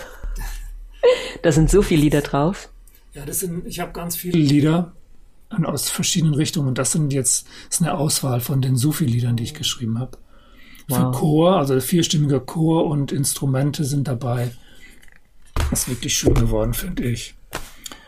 Da 1.41 1.51
sind 1.51 1.71
so 1.71 1.81
viele 1.81 2.01
Lieder 2.01 2.21
drauf. 2.21 2.69
Ja, 3.13 3.25
das 3.25 3.39
sind, 3.39 3.67
ich 3.67 3.79
habe 3.79 3.91
ganz 3.91 4.15
viele 4.15 4.37
Lieder 4.37 4.93
aus 5.49 5.89
verschiedenen 5.89 6.33
Richtungen. 6.33 6.75
Das 6.75 6.91
sind 6.91 7.11
jetzt 7.11 7.45
das 7.67 7.79
ist 7.79 7.81
eine 7.81 7.97
Auswahl 7.97 8.39
von 8.39 8.61
den 8.61 8.77
Sufi-Liedern, 8.77 9.35
die 9.35 9.43
ich 9.43 9.53
geschrieben 9.53 9.99
habe. 9.99 10.17
Wow. 10.87 10.97
Für 10.97 11.11
Chor, 11.19 11.57
also 11.57 11.79
vierstimmiger 11.79 12.39
Chor 12.39 12.85
und 12.85 13.11
Instrumente 13.11 13.83
sind 13.83 14.07
dabei. 14.07 14.51
Das 15.69 15.81
ist 15.81 15.89
wirklich 15.89 16.15
schön 16.15 16.33
geworden, 16.33 16.73
finde 16.73 17.03
ich. 17.03 17.35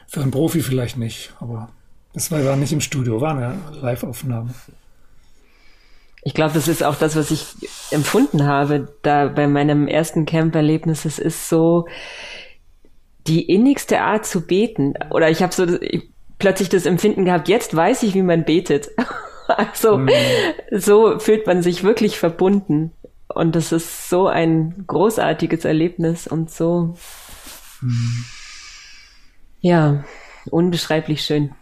Für 0.07 0.21
einen 0.21 0.31
Profi 0.31 0.61
vielleicht 0.61 0.97
nicht, 0.97 1.33
aber 1.39 1.69
das 2.13 2.29
war 2.31 2.39
ja 2.39 2.55
nicht 2.55 2.71
im 2.71 2.81
Studio, 2.81 3.19
war 3.19 3.35
eine 3.35 3.57
Live-Aufnahme. 3.81 4.53
Ich 6.21 6.33
glaube, 6.33 6.53
das 6.53 6.67
ist 6.67 6.83
auch 6.83 6.95
das, 6.95 7.15
was 7.15 7.31
ich 7.31 7.45
empfunden 7.91 8.45
habe, 8.45 8.93
da 9.01 9.27
bei 9.27 9.47
meinem 9.47 9.87
ersten 9.87 10.25
Camp-Erlebnis. 10.25 11.03
Es 11.03 11.19
ist 11.19 11.49
so, 11.49 11.87
die 13.27 13.43
innigste 13.43 14.01
Art 14.01 14.25
zu 14.25 14.41
beten. 14.45 14.93
Oder 15.09 15.29
ich 15.29 15.41
habe 15.41 15.53
so 15.53 15.65
ich, 15.81 16.09
plötzlich 16.39 16.69
das 16.69 16.85
Empfinden 16.85 17.25
gehabt, 17.25 17.47
jetzt 17.47 17.75
weiß 17.75 18.03
ich, 18.03 18.13
wie 18.13 18.21
man 18.21 18.45
betet. 18.45 18.89
also 19.47 19.97
mhm. 19.97 20.09
so 20.71 21.19
fühlt 21.19 21.47
man 21.47 21.61
sich 21.61 21.83
wirklich 21.83 22.19
verbunden. 22.19 22.91
Und 23.27 23.55
das 23.55 23.71
ist 23.71 24.09
so 24.09 24.27
ein 24.27 24.83
großartiges 24.85 25.65
Erlebnis 25.65 26.27
und 26.27 26.51
so, 26.51 26.95
mhm. 27.81 28.25
ja, 29.61 30.03
unbeschreiblich 30.45 31.21
schön. 31.23 31.55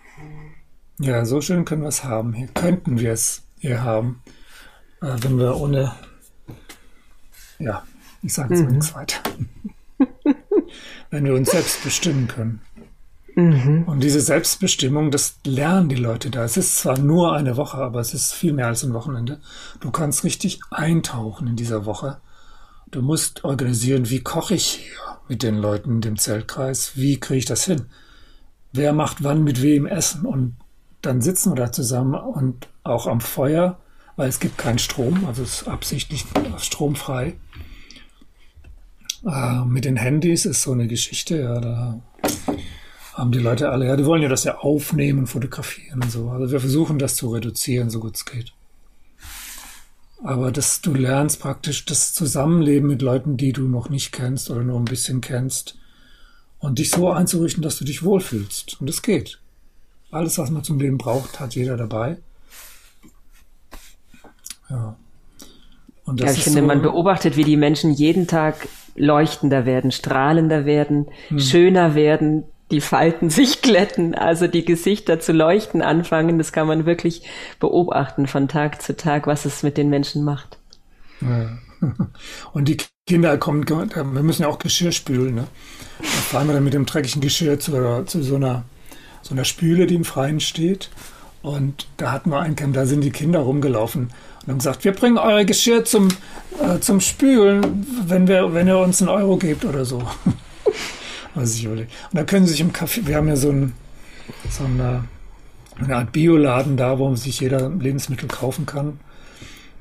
Ja, 0.99 1.23
so 1.25 1.39
schön 1.41 1.63
können 1.65 1.81
wir 1.81 1.87
es 1.87 2.03
haben. 2.03 2.33
Hier 2.33 2.47
könnten 2.47 2.99
wir 2.99 3.13
es 3.13 3.43
hier 3.57 3.83
haben, 3.83 4.21
äh, 5.01 5.15
wenn 5.21 5.37
wir 5.37 5.55
ohne, 5.55 5.93
ja, 7.57 7.83
ich 8.21 8.33
sage 8.33 8.53
jetzt 8.53 8.61
mhm. 8.61 8.65
mal 8.65 8.71
nichts 8.73 8.93
weiter 8.95 9.21
wenn 11.11 11.25
wir 11.25 11.35
uns 11.35 11.51
selbst 11.51 11.83
bestimmen 11.83 12.27
können. 12.27 12.61
Mhm. 13.35 13.83
Und 13.83 14.01
diese 14.01 14.21
Selbstbestimmung, 14.21 15.11
das 15.11 15.35
lernen 15.45 15.89
die 15.89 15.95
Leute 15.95 16.29
da. 16.29 16.43
Es 16.43 16.57
ist 16.57 16.77
zwar 16.77 16.97
nur 16.97 17.33
eine 17.33 17.57
Woche, 17.57 17.77
aber 17.77 17.99
es 17.99 18.13
ist 18.13 18.33
viel 18.33 18.53
mehr 18.53 18.67
als 18.67 18.83
ein 18.83 18.93
Wochenende. 18.93 19.39
Du 19.79 19.91
kannst 19.91 20.23
richtig 20.23 20.59
eintauchen 20.69 21.47
in 21.47 21.55
dieser 21.55 21.85
Woche. 21.85 22.17
Du 22.89 23.01
musst 23.01 23.43
organisieren, 23.43 24.09
wie 24.09 24.21
koche 24.21 24.55
ich 24.55 24.65
hier 24.65 25.17
mit 25.29 25.43
den 25.43 25.55
Leuten 25.55 25.91
in 25.91 26.01
dem 26.01 26.17
Zeltkreis? 26.17 26.93
Wie 26.95 27.19
kriege 27.19 27.39
ich 27.39 27.45
das 27.45 27.63
hin? 27.63 27.85
Wer 28.73 28.91
macht 28.91 29.23
wann 29.23 29.43
mit 29.43 29.61
wem 29.61 29.85
Essen? 29.85 30.25
Und 30.25 30.57
dann 31.01 31.21
sitzen 31.21 31.51
wir 31.51 31.55
da 31.55 31.71
zusammen 31.71 32.15
und 32.15 32.67
auch 32.83 33.07
am 33.07 33.21
Feuer, 33.21 33.79
weil 34.17 34.29
es 34.29 34.39
gibt 34.39 34.57
keinen 34.57 34.79
Strom, 34.79 35.25
also 35.25 35.41
es 35.43 35.61
ist 35.61 35.67
absichtlich 35.67 36.25
stromfrei. 36.57 37.35
Äh, 39.25 39.65
mit 39.65 39.85
den 39.85 39.97
Handys 39.97 40.45
ist 40.45 40.63
so 40.63 40.71
eine 40.71 40.87
Geschichte, 40.87 41.41
ja, 41.41 41.59
da 41.59 42.01
haben 43.13 43.31
die 43.31 43.39
Leute 43.39 43.69
alle, 43.69 43.87
ja, 43.87 43.95
die 43.95 44.05
wollen 44.05 44.23
ja 44.23 44.29
das 44.29 44.45
ja 44.45 44.57
aufnehmen, 44.59 45.27
fotografieren 45.27 46.01
und 46.01 46.11
so. 46.11 46.29
Also 46.29 46.51
wir 46.51 46.59
versuchen 46.59 46.97
das 46.97 47.15
zu 47.15 47.29
reduzieren, 47.29 47.89
so 47.89 47.99
gut 47.99 48.15
es 48.15 48.25
geht. 48.25 48.53
Aber 50.23 50.51
dass 50.51 50.81
du 50.81 50.93
lernst 50.93 51.39
praktisch 51.39 51.85
das 51.85 52.13
Zusammenleben 52.13 52.87
mit 52.87 53.01
Leuten, 53.01 53.37
die 53.37 53.53
du 53.53 53.67
noch 53.67 53.89
nicht 53.89 54.11
kennst 54.11 54.49
oder 54.49 54.63
nur 54.63 54.79
ein 54.79 54.85
bisschen 54.85 55.19
kennst 55.19 55.77
und 56.59 56.79
dich 56.79 56.91
so 56.91 57.09
einzurichten, 57.11 57.63
dass 57.63 57.77
du 57.77 57.85
dich 57.85 58.03
wohlfühlst. 58.03 58.79
Und 58.79 58.89
es 58.89 59.01
geht. 59.01 59.39
Alles, 60.11 60.37
was 60.37 60.51
man 60.51 60.63
zum 60.63 60.79
Leben 60.79 60.97
braucht, 60.97 61.39
hat 61.39 61.55
jeder 61.55 61.75
dabei. 61.75 62.17
Ja. 64.69 64.95
Und 66.05 66.21
das 66.21 66.31
ja, 66.31 66.37
ich 66.37 66.43
finde, 66.43 66.61
so, 66.61 66.67
man 66.67 66.81
beobachtet, 66.81 67.35
wie 67.35 67.43
die 67.43 67.57
Menschen 67.57 67.91
jeden 67.91 68.27
Tag 68.27 68.67
leuchtender 68.95 69.65
werden, 69.65 69.91
strahlender 69.91 70.65
werden, 70.65 71.07
hm. 71.29 71.39
schöner 71.39 71.95
werden, 71.95 72.43
die 72.71 72.81
Falten 72.81 73.29
sich 73.31 73.61
glätten, 73.61 74.15
also 74.15 74.47
die 74.47 74.65
Gesichter 74.65 75.19
zu 75.19 75.33
leuchten 75.33 75.81
anfangen. 75.81 76.37
Das 76.37 76.51
kann 76.51 76.67
man 76.67 76.85
wirklich 76.85 77.23
beobachten 77.59 78.27
von 78.27 78.47
Tag 78.47 78.81
zu 78.81 78.95
Tag, 78.95 79.27
was 79.27 79.45
es 79.45 79.63
mit 79.63 79.77
den 79.77 79.89
Menschen 79.89 80.23
macht. 80.23 80.57
Ja. 81.21 81.57
Und 82.53 82.67
die 82.67 82.77
Kinder 83.07 83.37
kommen, 83.37 83.67
wir 83.67 84.23
müssen 84.23 84.43
ja 84.43 84.47
auch 84.47 84.59
Geschirr 84.59 84.91
spülen. 84.91 85.35
Ne? 85.35 85.47
Da 85.99 86.05
fahren 86.05 86.47
wir 86.47 86.53
dann 86.53 86.63
mit 86.63 86.73
dem 86.73 86.85
dreckigen 86.85 87.21
Geschirr 87.21 87.59
zu, 87.59 88.03
zu 88.05 88.21
so, 88.21 88.35
einer, 88.35 88.63
so 89.21 89.33
einer 89.33 89.45
Spüle, 89.45 89.87
die 89.87 89.95
im 89.95 90.05
Freien 90.05 90.39
steht. 90.39 90.89
Und 91.41 91.87
da 91.97 92.11
hatten 92.11 92.29
wir 92.29 92.39
einen 92.39 92.55
Camp, 92.55 92.75
da 92.75 92.85
sind 92.85 93.03
die 93.03 93.11
Kinder 93.11 93.39
rumgelaufen 93.39 94.11
und 94.43 94.49
haben 94.49 94.57
gesagt, 94.57 94.83
wir 94.83 94.93
bringen 94.93 95.17
euer 95.17 95.43
Geschirr 95.43 95.85
zum, 95.85 96.07
äh, 96.59 96.79
zum 96.79 96.99
Spülen, 96.99 97.85
wenn, 98.07 98.27
wir, 98.27 98.53
wenn 98.53 98.67
ihr 98.67 98.77
uns 98.77 99.01
einen 99.01 99.09
Euro 99.09 99.37
gebt 99.37 99.65
oder 99.65 99.85
so. 99.85 100.01
Was 101.35 101.55
ich 101.55 101.67
Und 101.67 101.87
da 102.11 102.23
können 102.23 102.45
sie 102.45 102.53
sich 102.53 102.61
im 102.61 102.73
Café, 102.73 103.05
wir 103.05 103.15
haben 103.15 103.27
ja 103.27 103.35
so, 103.35 103.51
ein, 103.51 103.73
so 104.49 104.65
eine, 104.65 105.05
eine 105.79 105.95
Art 105.95 106.11
Bioladen 106.11 106.75
da, 106.75 106.99
wo 106.99 107.15
sich 107.15 107.39
jeder 107.39 107.69
Lebensmittel 107.69 108.27
kaufen 108.27 108.65
kann. 108.65 108.99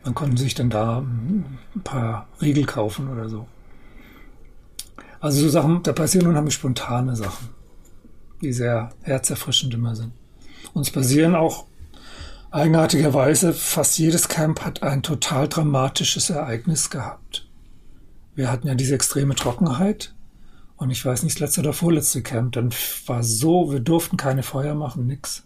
Man 0.04 0.14
konnte 0.14 0.40
sich 0.40 0.54
dann 0.54 0.70
da 0.70 0.98
ein 0.98 1.58
paar 1.82 2.28
Riegel 2.40 2.66
kaufen 2.66 3.08
oder 3.08 3.28
so. 3.28 3.48
Also 5.20 5.40
so 5.42 5.48
Sachen, 5.48 5.82
da 5.82 5.92
passieren 5.92 6.28
unheimlich 6.28 6.54
spontane 6.54 7.16
Sachen, 7.16 7.48
die 8.40 8.52
sehr 8.52 8.90
herzerfrischend 9.02 9.74
immer 9.74 9.96
sind. 9.96 10.12
Und 10.72 10.82
es 10.82 10.90
passieren 10.90 11.34
auch 11.34 11.66
Eigenartigerweise, 12.52 13.52
fast 13.52 13.96
jedes 13.98 14.28
Camp 14.28 14.64
hat 14.64 14.82
ein 14.82 15.04
total 15.04 15.48
dramatisches 15.48 16.30
Ereignis 16.30 16.90
gehabt. 16.90 17.46
Wir 18.34 18.50
hatten 18.50 18.66
ja 18.66 18.74
diese 18.74 18.94
extreme 18.94 19.36
Trockenheit 19.36 20.14
Und 20.76 20.90
ich 20.90 21.04
weiß 21.04 21.22
nicht, 21.22 21.36
das 21.36 21.40
letzte 21.40 21.60
oder 21.60 21.74
vorletzte 21.74 22.22
Camp, 22.22 22.52
dann 22.52 22.70
war 23.06 23.22
so, 23.22 23.70
wir 23.70 23.80
durften 23.80 24.16
keine 24.16 24.42
Feuer 24.42 24.74
machen, 24.74 25.06
nix. 25.06 25.44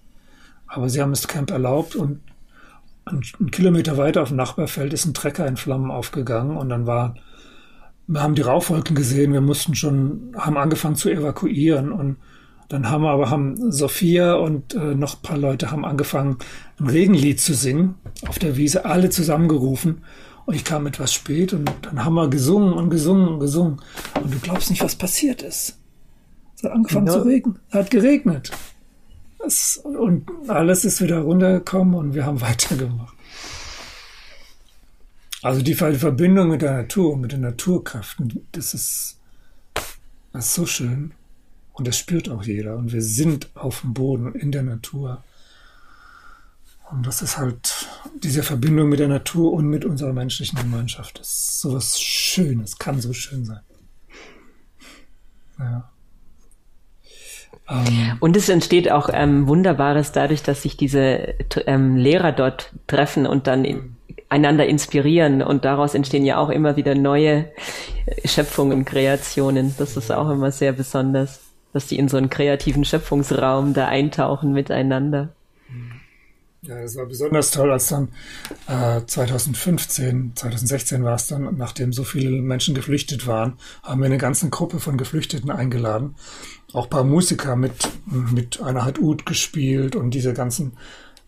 Aber 0.69 0.89
sie 0.89 1.03
haben 1.03 1.11
das 1.11 1.27
Camp 1.29 1.51
erlaubt 1.51 1.97
und 1.97 2.21
einen 3.05 3.51
Kilometer 3.51 3.99
weiter 3.99 4.23
auf 4.23 4.29
dem 4.29 4.37
Nachbarfeld 4.37 4.93
ist 4.93 5.05
ein 5.05 5.13
Trecker 5.13 5.47
in 5.47 5.57
Flammen 5.57 5.91
aufgegangen 5.91 6.57
und 6.57 6.69
dann 6.69 6.87
war, 6.87 7.17
wir 8.07 8.23
haben 8.23 8.37
die 8.37 8.43
Rauchwolken 8.43 8.95
gesehen, 8.95 9.33
wir 9.33 9.41
mussten 9.41 9.75
schon, 9.75 10.35
haben 10.39 10.57
angefangen 10.57 10.97
zu 10.97 11.11
evakuieren 11.11 11.93
und 11.93 12.17
dann 12.75 12.91
haben 12.91 13.03
wir 13.03 13.11
aber 13.11 13.31
haben 13.31 13.71
Sophia 13.71 14.35
und 14.35 14.75
äh, 14.75 14.97
noch 14.97 15.15
ein 15.15 15.23
paar 15.23 15.39
Leute 15.39 15.71
haben 15.71 15.85
angefangen, 15.85 16.39
ein 16.81 16.89
Regenlied 16.89 17.41
zu 17.41 17.55
singen 17.55 17.95
auf 18.27 18.41
der 18.41 18.57
Wiese, 18.57 18.85
alle 18.85 19.11
zusammengerufen. 19.11 20.03
Und 20.45 20.55
ich 20.55 20.65
kam 20.65 20.85
etwas 20.89 21.13
spät 21.13 21.53
und 21.53 21.71
dann 21.83 22.05
haben 22.05 22.15
wir 22.15 22.29
gesungen 22.29 22.73
und 22.73 22.91
gesungen 22.91 23.29
und 23.29 23.39
gesungen. 23.39 23.81
Und 24.21 24.35
du 24.35 24.41
glaubst 24.41 24.71
nicht, 24.71 24.83
was 24.83 24.97
passiert 24.97 25.43
ist. 25.43 25.79
Es 26.57 26.65
hat 26.65 26.73
angefangen 26.73 27.07
ja. 27.07 27.13
zu 27.13 27.21
regnen. 27.21 27.61
Es 27.69 27.75
hat 27.75 27.93
geregnet. 27.93 28.51
Es, 29.47 29.77
und 29.77 30.29
alles 30.49 30.85
ist 30.85 31.01
wieder 31.01 31.21
runtergekommen 31.21 31.95
und 31.95 32.15
wir 32.15 32.27
haben 32.27 32.41
weitergemacht. 32.41 33.15
Also 35.43 35.63
die 35.63 35.75
Verbindung 35.75 36.49
mit 36.49 36.63
der 36.63 36.73
Natur, 36.73 37.17
mit 37.17 37.31
den 37.31 37.43
Naturkräften, 37.43 38.45
das 38.51 38.75
ist, 38.75 39.21
das 40.33 40.47
ist 40.47 40.55
so 40.55 40.67
schön. 40.67 41.15
Und 41.75 41.87
das 41.87 41.99
spürt 41.99 42.29
auch 42.31 42.45
jeder. 42.45 42.77
Und 42.77 42.93
wir 42.93 43.03
sind 43.03 43.51
auf 43.55 43.83
dem 43.83 43.93
Boden, 43.95 44.35
in 44.35 44.53
der 44.53 44.63
Natur. 44.63 45.23
Und 46.91 47.07
das 47.07 47.21
ist 47.21 47.37
halt 47.37 47.89
diese 48.23 48.43
Verbindung 48.43 48.89
mit 48.89 49.01
der 49.01 49.09
Natur 49.09 49.53
und 49.53 49.67
mit 49.67 49.85
unserer 49.85 50.13
menschlichen 50.13 50.59
Gemeinschaft. 50.59 51.19
Das 51.19 51.29
ist 51.29 51.61
sowas 51.61 52.01
Schönes, 52.01 52.79
kann 52.79 53.01
so 53.01 53.13
schön 53.13 53.45
sein. 53.45 53.61
Ja. 55.59 55.91
Ähm, 57.69 58.17
und 58.21 58.37
es 58.37 58.49
entsteht 58.49 58.91
auch 58.91 59.09
ähm, 59.13 59.49
Wunderbares 59.49 60.13
dadurch, 60.13 60.43
dass 60.43 60.63
sich 60.63 60.77
diese 60.77 61.35
ähm, 61.67 61.97
Lehrer 61.97 62.33
dort 62.33 62.73
treffen 62.87 63.27
und 63.27 63.47
dann 63.47 63.65
in, 63.65 63.97
einander 64.29 64.67
inspirieren 64.67 65.43
und 65.43 65.65
daraus 65.65 65.95
entstehen 65.95 66.25
ja 66.25 66.39
auch 66.39 66.51
immer 66.51 66.77
wieder 66.77 66.95
neue 66.95 67.51
Schöpfungen, 68.25 68.85
Kreationen. 68.85 69.75
Das 69.79 69.97
ist 69.97 70.11
auch 70.11 70.31
immer 70.31 70.51
sehr 70.51 70.73
besonders, 70.73 71.41
dass 71.75 71.89
die 71.89 71.99
in 71.99 72.09
so 72.09 72.17
einen 72.17 72.31
kreativen 72.31 72.85
Schöpfungsraum 72.85 73.75
da 73.75 73.89
eintauchen 73.89 74.53
miteinander. 74.53 75.35
Ja, 76.63 76.81
das 76.81 76.97
war 76.97 77.05
besonders 77.05 77.51
toll, 77.51 77.71
als 77.71 77.89
dann 77.89 78.09
äh, 78.69 79.05
2015, 79.05 80.33
2016 80.35 81.05
war 81.05 81.17
es 81.17 81.27
dann, 81.27 81.59
nachdem 81.59 81.93
so 81.93 82.05
viele 82.05 82.31
Menschen 82.31 82.75
geflüchtet 82.75 83.27
waren, 83.27 83.59
haben 83.83 84.01
wir 84.01 84.07
eine 84.07 84.17
ganze 84.17 84.49
Gruppe 84.49 84.81
von 84.81 84.97
Geflüchteten 84.97 85.51
eingeladen. 85.51 86.15
Auch 86.73 86.85
ein 86.85 86.91
paar 86.91 87.05
Musiker 87.05 87.55
mit, 87.55 87.91
mit 88.07 88.63
einer 88.63 88.87
hat 88.87 88.99
Ud 88.99 89.27
gespielt 89.27 89.95
und 89.95 90.13
diese 90.13 90.33
ganzen 90.33 90.79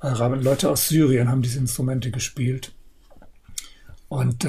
äh, 0.03 0.09
Leute 0.37 0.71
aus 0.71 0.89
Syrien 0.89 1.29
haben 1.29 1.43
diese 1.43 1.59
Instrumente 1.59 2.11
gespielt. 2.11 2.73
Und 4.09 4.47
äh, 4.47 4.49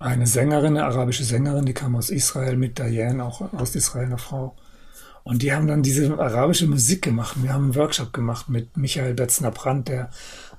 eine 0.00 0.26
Sängerin, 0.26 0.76
eine 0.76 0.86
arabische 0.86 1.22
Sängerin, 1.22 1.66
die 1.66 1.74
kam 1.74 1.94
aus 1.94 2.10
Israel 2.10 2.56
mit 2.56 2.78
Diane, 2.78 3.22
auch 3.22 3.52
aus 3.52 3.76
Israel, 3.76 4.06
eine 4.06 4.18
Frau. 4.18 4.56
Und 5.22 5.42
die 5.42 5.52
haben 5.52 5.66
dann 5.66 5.82
diese 5.82 6.18
arabische 6.18 6.66
Musik 6.66 7.02
gemacht. 7.02 7.36
Wir 7.42 7.52
haben 7.52 7.64
einen 7.64 7.74
Workshop 7.74 8.12
gemacht 8.12 8.48
mit 8.48 8.76
Michael 8.76 9.14
Betzner-Brandt, 9.14 9.88
der 9.88 10.10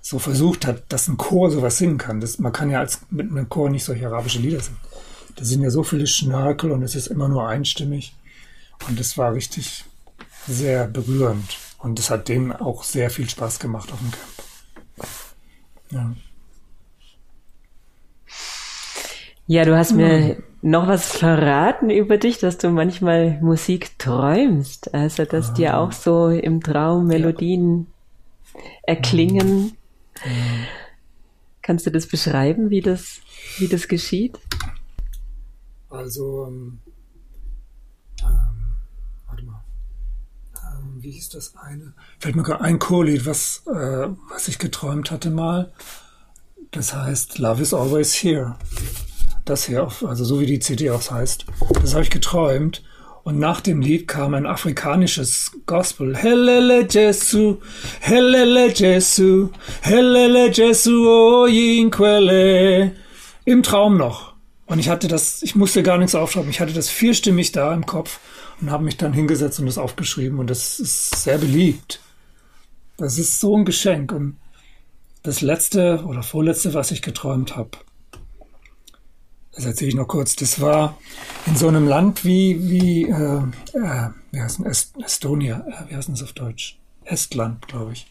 so 0.02 0.20
versucht 0.20 0.66
hat, 0.66 0.84
dass 0.90 1.08
ein 1.08 1.18
Chor 1.18 1.52
sowas 1.52 1.78
singen 1.78 1.98
kann. 1.98 2.22
Das, 2.22 2.40
man 2.40 2.54
kann 2.54 2.70
ja 2.70 2.80
als, 2.80 3.02
mit 3.10 3.30
einem 3.30 3.50
Chor 3.50 3.70
nicht 3.70 3.84
solche 3.84 4.08
arabische 4.08 4.40
Lieder 4.40 4.60
singen. 4.60 4.80
Da 5.36 5.46
sind 5.46 5.62
ja 5.62 5.70
so 5.70 5.84
viele 5.84 6.08
Schnörkel 6.08 6.72
und 6.72 6.84
es 6.84 6.96
ist 6.96 7.08
immer 7.08 7.28
nur 7.28 7.48
einstimmig. 7.48 8.14
Und 8.88 9.00
das 9.00 9.18
war 9.18 9.34
richtig 9.34 9.86
sehr 10.48 10.88
berührend. 10.88 11.58
Und 11.78 12.00
es 12.00 12.10
hat 12.10 12.28
denen 12.28 12.52
auch 12.52 12.84
sehr 12.84 13.10
viel 13.10 13.30
Spaß 13.30 13.60
gemacht 13.60 13.92
auf 13.92 14.00
dem 14.00 14.12
Camp. 14.12 14.32
Ja. 15.92 16.16
Ja, 19.48 19.66
du 19.66 19.76
hast 19.76 19.94
mir 19.94 20.42
noch 20.62 20.88
was 20.88 21.12
verraten 21.12 21.90
über 21.90 22.18
dich, 22.18 22.38
dass 22.38 22.58
du 22.58 22.70
manchmal 22.70 23.40
Musik 23.42 23.98
träumst. 23.98 24.94
Also, 24.94 25.26
dass 25.26 25.50
ah. 25.50 25.54
dir 25.54 25.78
auch 25.78 25.92
so 25.92 26.30
im 26.30 26.62
Traum 26.62 27.08
Melodien 27.08 27.88
ja. 28.54 28.62
erklingen. 28.84 29.78
Ja. 30.24 30.32
Kannst 31.62 31.86
du 31.86 31.92
das 31.92 32.08
beschreiben, 32.08 32.70
wie 32.70 32.82
das, 32.82 33.22
wie 33.58 33.68
das 33.68 33.88
geschieht? 33.88 34.40
Also, 35.90 36.46
ähm, 36.48 36.80
ähm, 38.22 38.76
warte 39.28 39.44
mal. 39.44 39.64
Ähm, 40.56 41.02
wie 41.02 41.12
hieß 41.12 41.30
das 41.30 41.56
eine? 41.58 41.94
Fällt 42.20 42.36
mir 42.36 42.44
gerade 42.44 42.64
ein 42.64 42.80
Chorlied, 42.80 43.26
was, 43.26 43.64
äh, 43.68 44.08
was 44.30 44.48
ich 44.48 44.60
geträumt 44.60 45.12
hatte 45.12 45.32
mal. 45.32 45.72
Das 46.72 46.94
heißt 46.94 47.40
Love 47.40 47.62
is 47.62 47.74
always 47.74 48.14
here 48.14 48.56
das 49.52 49.66
hier, 49.66 49.88
also 50.08 50.24
so 50.24 50.40
wie 50.40 50.46
die 50.46 50.60
CD 50.60 50.90
auch 50.90 51.12
heißt. 51.12 51.46
Das 51.82 51.94
habe 51.94 52.04
ich 52.04 52.10
geträumt. 52.10 52.84
Und 53.24 53.38
nach 53.38 53.62
dem 53.62 53.82
Lied 53.82 54.08
kam 54.08 54.34
ein 54.34 54.48
afrikanisches 54.48 55.52
Gospel. 55.68 56.16
Helele 56.16 56.88
Jesu, 56.90 57.58
Helele 58.00 58.74
Jesu, 58.74 59.50
Helele 59.82 60.50
Jesu, 60.52 61.08
o 61.08 61.46
Quelle. 61.92 62.94
Im 63.46 63.62
Traum 63.62 63.98
noch. 63.98 64.34
Und 64.66 64.80
ich 64.80 64.90
hatte 64.90 65.08
das, 65.08 65.44
ich 65.44 65.56
musste 65.56 65.84
gar 65.84 66.00
nichts 66.00 66.16
aufschreiben. 66.16 66.50
Ich 66.50 66.62
hatte 66.62 66.74
das 66.74 66.90
vierstimmig 66.90 67.52
da 67.52 67.74
im 67.74 67.86
Kopf 67.86 68.20
und 68.60 68.72
habe 68.72 68.84
mich 68.84 68.98
dann 68.98 69.14
hingesetzt 69.14 69.60
und 69.60 69.68
das 69.68 69.78
aufgeschrieben. 69.78 70.40
Und 70.40 70.50
das 70.50 70.80
ist 70.80 71.24
sehr 71.24 71.38
beliebt. 71.38 72.00
Das 72.98 73.20
ist 73.20 73.40
so 73.40 73.56
ein 73.56 73.66
Geschenk. 73.66 74.14
Und 74.14 74.38
das 75.22 75.42
letzte 75.42 76.04
oder 76.08 76.24
vorletzte, 76.24 76.74
was 76.74 76.90
ich 76.90 77.04
geträumt 77.04 77.56
habe, 77.56 77.78
das 79.54 79.66
erzähle 79.66 79.90
ich 79.90 79.96
noch 79.96 80.08
kurz. 80.08 80.36
Das 80.36 80.62
war 80.62 80.98
in 81.46 81.56
so 81.56 81.68
einem 81.68 81.88
Land 81.88 82.24
wie, 82.24 82.70
wie, 82.70 83.10
äh, 83.10 83.42
äh, 83.74 84.10
wie 84.32 84.42
heißt 84.42 84.60
denn 84.60 84.66
Est 84.66 84.94
Estonia? 85.04 85.66
Äh, 85.68 85.90
wie 85.90 85.96
heißt 85.96 86.08
denn 86.08 86.16
das 86.16 86.24
auf 86.24 86.34
Deutsch? 86.34 86.80
Estland, 87.04 87.68
glaube 87.68 87.94
ich. 87.94 88.08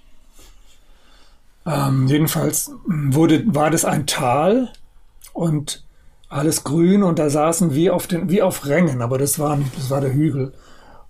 Ähm, 1.66 2.06
jedenfalls 2.08 2.70
wurde, 2.86 3.42
war 3.54 3.70
das 3.70 3.84
ein 3.84 4.06
Tal 4.06 4.72
und 5.32 5.84
alles 6.28 6.64
grün 6.64 7.02
und 7.02 7.18
da 7.18 7.28
saßen 7.28 7.74
wie 7.74 7.90
auf 7.90 8.06
den, 8.06 8.30
wie 8.30 8.42
auf 8.42 8.66
Rängen, 8.66 9.02
aber 9.02 9.18
das 9.18 9.38
war, 9.38 9.58
das 9.76 9.90
war 9.90 10.00
der 10.00 10.12
Hügel. 10.12 10.52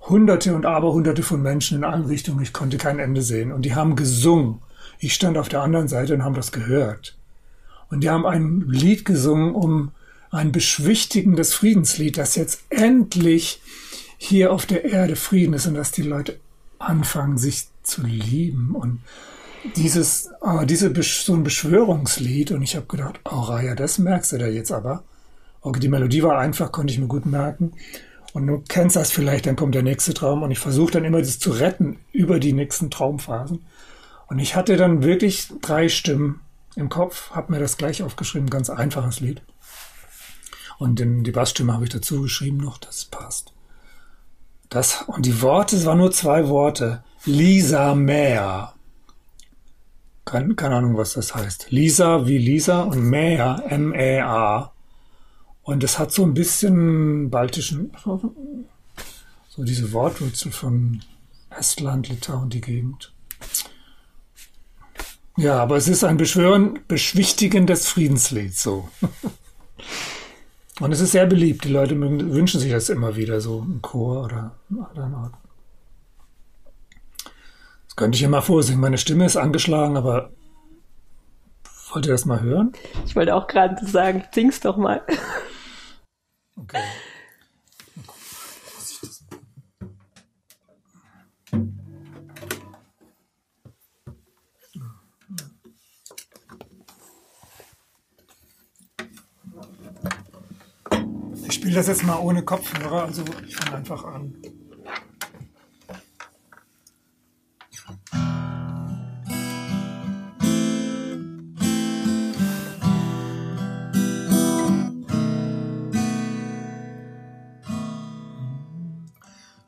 Hunderte 0.08 0.54
und 0.54 0.64
Aberhunderte 0.64 1.22
von 1.22 1.42
Menschen 1.42 1.78
in 1.78 1.84
allen 1.84 2.06
Richtungen. 2.06 2.42
Ich 2.42 2.52
konnte 2.52 2.78
kein 2.78 2.98
Ende 2.98 3.20
sehen. 3.20 3.52
Und 3.52 3.62
die 3.62 3.74
haben 3.74 3.96
gesungen. 3.96 4.62
Ich 4.98 5.14
stand 5.14 5.36
auf 5.36 5.48
der 5.48 5.60
anderen 5.62 5.88
Seite 5.88 6.14
und 6.14 6.24
haben 6.24 6.34
das 6.34 6.52
gehört. 6.52 7.16
Und 7.90 8.00
die 8.02 8.08
haben 8.08 8.24
ein 8.24 8.64
Lied 8.66 9.04
gesungen, 9.04 9.54
um 9.54 9.92
ein 10.30 10.52
beschwichtigendes 10.52 11.54
Friedenslied, 11.54 12.18
dass 12.18 12.36
jetzt 12.36 12.62
endlich 12.70 13.60
hier 14.16 14.52
auf 14.52 14.66
der 14.66 14.84
Erde 14.84 15.16
Frieden 15.16 15.54
ist 15.54 15.66
und 15.66 15.74
dass 15.74 15.92
die 15.92 16.02
Leute 16.02 16.38
anfangen, 16.78 17.38
sich 17.38 17.68
zu 17.82 18.02
lieben 18.02 18.74
und 18.74 19.00
dieses, 19.76 20.30
oh, 20.40 20.64
diese, 20.64 20.92
so 21.02 21.34
ein 21.34 21.42
Beschwörungslied 21.42 22.52
und 22.52 22.62
ich 22.62 22.76
habe 22.76 22.86
gedacht, 22.86 23.20
oh 23.24 23.40
Raya, 23.40 23.74
das 23.74 23.98
merkst 23.98 24.32
du 24.32 24.38
da 24.38 24.46
jetzt 24.46 24.72
aber. 24.72 25.02
Okay, 25.62 25.80
die 25.80 25.88
Melodie 25.88 26.22
war 26.22 26.38
einfach, 26.38 26.72
konnte 26.72 26.92
ich 26.92 26.98
mir 26.98 27.06
gut 27.06 27.26
merken. 27.26 27.72
Und 28.32 28.46
du 28.46 28.62
kennst 28.68 28.96
das 28.96 29.10
vielleicht, 29.10 29.46
dann 29.46 29.56
kommt 29.56 29.74
der 29.74 29.82
nächste 29.82 30.14
Traum 30.14 30.42
und 30.42 30.50
ich 30.50 30.58
versuche 30.58 30.92
dann 30.92 31.04
immer 31.04 31.18
das 31.18 31.38
zu 31.38 31.50
retten 31.50 31.98
über 32.12 32.38
die 32.38 32.52
nächsten 32.52 32.90
Traumphasen. 32.90 33.64
Und 34.28 34.38
ich 34.38 34.54
hatte 34.54 34.76
dann 34.76 35.02
wirklich 35.02 35.48
drei 35.60 35.88
Stimmen 35.88 36.40
im 36.76 36.88
Kopf, 36.88 37.32
habe 37.32 37.52
mir 37.52 37.58
das 37.58 37.76
gleich 37.76 38.02
aufgeschrieben, 38.02 38.48
ganz 38.48 38.70
einfaches 38.70 39.20
Lied. 39.20 39.42
Und 40.80 40.98
den, 40.98 41.24
die 41.24 41.30
Bassstimme 41.30 41.74
habe 41.74 41.84
ich 41.84 41.90
dazu 41.90 42.22
geschrieben 42.22 42.56
noch, 42.56 42.78
das 42.78 43.04
passt. 43.04 43.52
Das, 44.70 45.02
und 45.08 45.26
die 45.26 45.42
Worte, 45.42 45.76
es 45.76 45.84
waren 45.84 45.98
nur 45.98 46.10
zwei 46.10 46.48
Worte. 46.48 47.04
Lisa 47.26 47.94
Mehr. 47.94 48.72
Keine, 50.24 50.54
keine 50.54 50.76
Ahnung, 50.76 50.96
was 50.96 51.12
das 51.12 51.34
heißt. 51.34 51.70
Lisa 51.70 52.26
wie 52.26 52.38
Lisa 52.38 52.80
und 52.80 53.02
Mehr, 53.02 53.62
M-E-A. 53.68 54.72
Und 55.64 55.84
es 55.84 55.98
hat 55.98 56.12
so 56.12 56.22
ein 56.22 56.32
bisschen 56.32 57.28
baltischen, 57.28 57.92
so 59.50 59.62
diese 59.62 59.92
Wortwurzel 59.92 60.50
von 60.50 61.02
Estland, 61.50 62.08
Litauen, 62.08 62.48
die 62.48 62.62
Gegend. 62.62 63.12
Ja, 65.36 65.58
aber 65.60 65.76
es 65.76 65.88
ist 65.88 66.04
ein 66.04 66.16
beschwören, 66.16 66.78
beschwichtigendes 66.88 67.86
Friedenslied, 67.86 68.56
so. 68.56 68.88
Und 70.80 70.92
es 70.92 71.00
ist 71.00 71.12
sehr 71.12 71.26
beliebt. 71.26 71.64
Die 71.64 71.68
Leute 71.68 71.98
wünschen 72.00 72.58
sich 72.58 72.72
das 72.72 72.88
immer 72.88 73.14
wieder, 73.14 73.40
so 73.40 73.60
im 73.60 73.82
Chor 73.82 74.24
oder 74.24 74.56
an 74.70 74.84
anderen 74.84 75.14
Orten. 75.14 75.36
Das 77.86 77.96
könnte 77.96 78.16
ich 78.16 78.22
ja 78.22 78.28
mal 78.28 78.40
vorsingen. 78.40 78.80
Meine 78.80 78.98
Stimme 78.98 79.26
ist 79.26 79.36
angeschlagen, 79.36 79.96
aber 79.98 80.30
wollt 81.92 82.06
ihr 82.06 82.12
das 82.12 82.24
mal 82.24 82.40
hören? 82.40 82.72
Ich 83.04 83.14
wollte 83.14 83.34
auch 83.34 83.46
gerade 83.46 83.84
sagen, 83.86 84.24
sing's 84.32 84.60
doch 84.60 84.78
mal. 84.78 85.02
Okay. 86.56 86.78
Spiele 101.70 101.82
das 101.82 101.86
jetzt 101.86 102.02
mal 102.02 102.18
ohne 102.18 102.42
Kopfhörer, 102.42 103.04
also 103.04 103.22
ich 103.46 103.54
fange 103.54 103.76
einfach 103.76 104.04
an. 104.04 104.34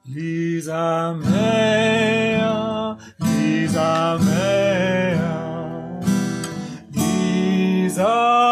Lisa 0.05 1.13
Meer, 1.13 2.99
Lisa 3.19 4.19
Meer, 4.19 6.01
Lisa 6.91 8.52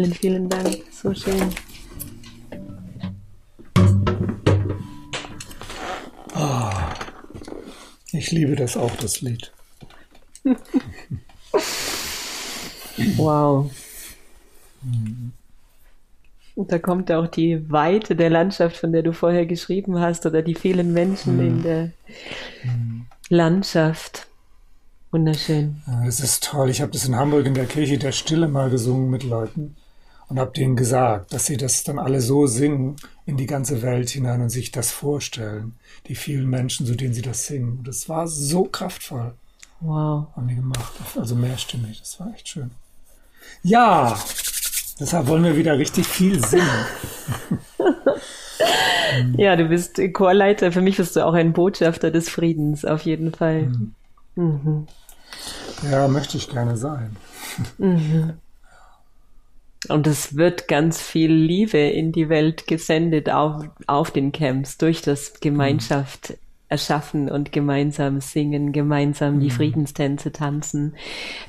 Vielen, 0.00 0.14
vielen 0.14 0.48
Dank. 0.48 0.78
So 0.90 1.12
schön. 1.12 1.50
Ich 8.12 8.30
liebe 8.30 8.56
das 8.56 8.78
auch, 8.78 8.96
das 8.96 9.20
Lied. 9.20 9.52
wow. 13.16 13.70
Und 16.54 16.72
da 16.72 16.78
kommt 16.78 17.12
auch 17.12 17.26
die 17.26 17.70
Weite 17.70 18.16
der 18.16 18.30
Landschaft, 18.30 18.78
von 18.78 18.92
der 18.92 19.02
du 19.02 19.12
vorher 19.12 19.44
geschrieben 19.44 20.00
hast, 20.00 20.24
oder 20.24 20.40
die 20.40 20.54
vielen 20.54 20.94
Menschen 20.94 21.36
mhm. 21.36 21.46
in 21.46 21.62
der 21.62 21.90
mhm. 22.64 23.04
Landschaft. 23.28 24.28
Wunderschön. 25.10 25.82
Es 26.06 26.20
ist 26.20 26.44
toll. 26.44 26.70
Ich 26.70 26.80
habe 26.80 26.92
das 26.92 27.04
in 27.04 27.16
Hamburg 27.16 27.44
in 27.44 27.52
der 27.52 27.66
Kirche 27.66 27.98
der 27.98 28.12
Stille 28.12 28.48
mal 28.48 28.70
gesungen 28.70 29.10
mit 29.10 29.24
Leuten 29.24 29.76
und 30.30 30.38
habe 30.38 30.52
denen 30.52 30.76
gesagt, 30.76 31.32
dass 31.32 31.46
sie 31.46 31.56
das 31.56 31.82
dann 31.82 31.98
alle 31.98 32.20
so 32.20 32.46
singen 32.46 32.96
in 33.26 33.36
die 33.36 33.46
ganze 33.46 33.82
Welt 33.82 34.10
hinein 34.10 34.40
und 34.40 34.48
sich 34.48 34.70
das 34.70 34.92
vorstellen. 34.92 35.74
Die 36.06 36.14
vielen 36.14 36.48
Menschen, 36.48 36.86
zu 36.86 36.94
denen 36.94 37.12
sie 37.12 37.22
das 37.22 37.46
singen. 37.46 37.78
Und 37.78 37.88
das 37.88 38.08
war 38.08 38.28
so 38.28 38.62
kraftvoll. 38.64 39.34
Wow. 39.80 40.28
Haben 40.36 40.46
die 40.46 40.54
gemacht. 40.54 40.92
Also 41.16 41.34
mehrstimmig. 41.34 41.98
Das 41.98 42.20
war 42.20 42.32
echt 42.32 42.48
schön. 42.48 42.70
Ja, 43.64 44.16
deshalb 45.00 45.26
wollen 45.26 45.42
wir 45.42 45.56
wieder 45.56 45.76
richtig 45.76 46.06
viel 46.06 46.44
singen. 46.46 46.86
ja, 49.36 49.56
du 49.56 49.64
bist 49.64 50.00
Chorleiter. 50.12 50.70
Für 50.70 50.80
mich 50.80 50.96
bist 50.96 51.16
du 51.16 51.26
auch 51.26 51.34
ein 51.34 51.52
Botschafter 51.52 52.12
des 52.12 52.28
Friedens, 52.28 52.84
auf 52.84 53.02
jeden 53.02 53.32
Fall. 53.32 53.62
Mhm. 53.62 53.94
Mhm. 54.36 54.86
Ja, 55.90 56.06
möchte 56.06 56.36
ich 56.36 56.48
gerne 56.48 56.76
sein. 56.76 57.16
Mhm. 57.78 58.34
Und 59.88 60.06
es 60.06 60.36
wird 60.36 60.68
ganz 60.68 61.00
viel 61.00 61.32
Liebe 61.32 61.78
in 61.78 62.12
die 62.12 62.28
Welt 62.28 62.66
gesendet 62.66 63.30
auf, 63.30 63.64
auf 63.86 64.10
den 64.10 64.30
Camps 64.30 64.76
durch 64.76 65.00
das 65.00 65.40
Gemeinschaft 65.40 66.34
erschaffen 66.68 67.30
und 67.30 67.50
gemeinsam 67.50 68.20
singen, 68.20 68.72
gemeinsam 68.72 69.40
die 69.40 69.46
mhm. 69.46 69.52
Friedenstänze 69.52 70.32
tanzen. 70.32 70.94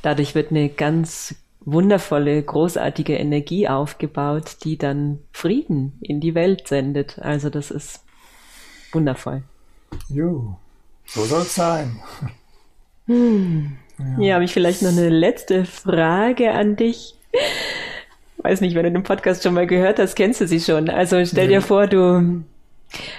Dadurch 0.02 0.34
wird 0.34 0.52
eine 0.52 0.70
ganz 0.70 1.36
wundervolle, 1.60 2.42
großartige 2.42 3.16
Energie 3.16 3.68
aufgebaut, 3.68 4.58
die 4.64 4.78
dann 4.78 5.20
Frieden 5.32 5.94
in 6.02 6.20
die 6.20 6.34
Welt 6.34 6.68
sendet. 6.68 7.20
Also 7.20 7.50
das 7.50 7.70
ist 7.70 8.04
wundervoll. 8.92 9.44
Jo, 10.10 10.58
so 11.06 11.24
soll 11.26 11.42
es 11.42 11.54
sein. 11.54 12.00
Hm. 13.06 13.78
Ja, 14.00 14.24
ja 14.24 14.34
habe 14.36 14.46
ich 14.46 14.54
vielleicht 14.54 14.82
noch 14.82 14.90
eine 14.90 15.10
letzte 15.10 15.66
Frage 15.66 16.52
an 16.52 16.78
dich 16.78 17.16
weiß 18.44 18.62
nicht, 18.62 18.76
wenn 18.76 18.84
du 18.84 18.92
den 18.92 19.04
Podcast 19.04 19.44
schon 19.44 19.54
mal 19.54 19.68
gehört 19.68 20.00
hast, 20.00 20.16
kennst 20.16 20.42
du 20.42 20.48
sie 20.48 20.60
schon. 20.60 20.90
Also 20.90 21.24
stell 21.26 21.48
dir 21.48 21.62
vor, 21.62 21.88
du 21.88 22.44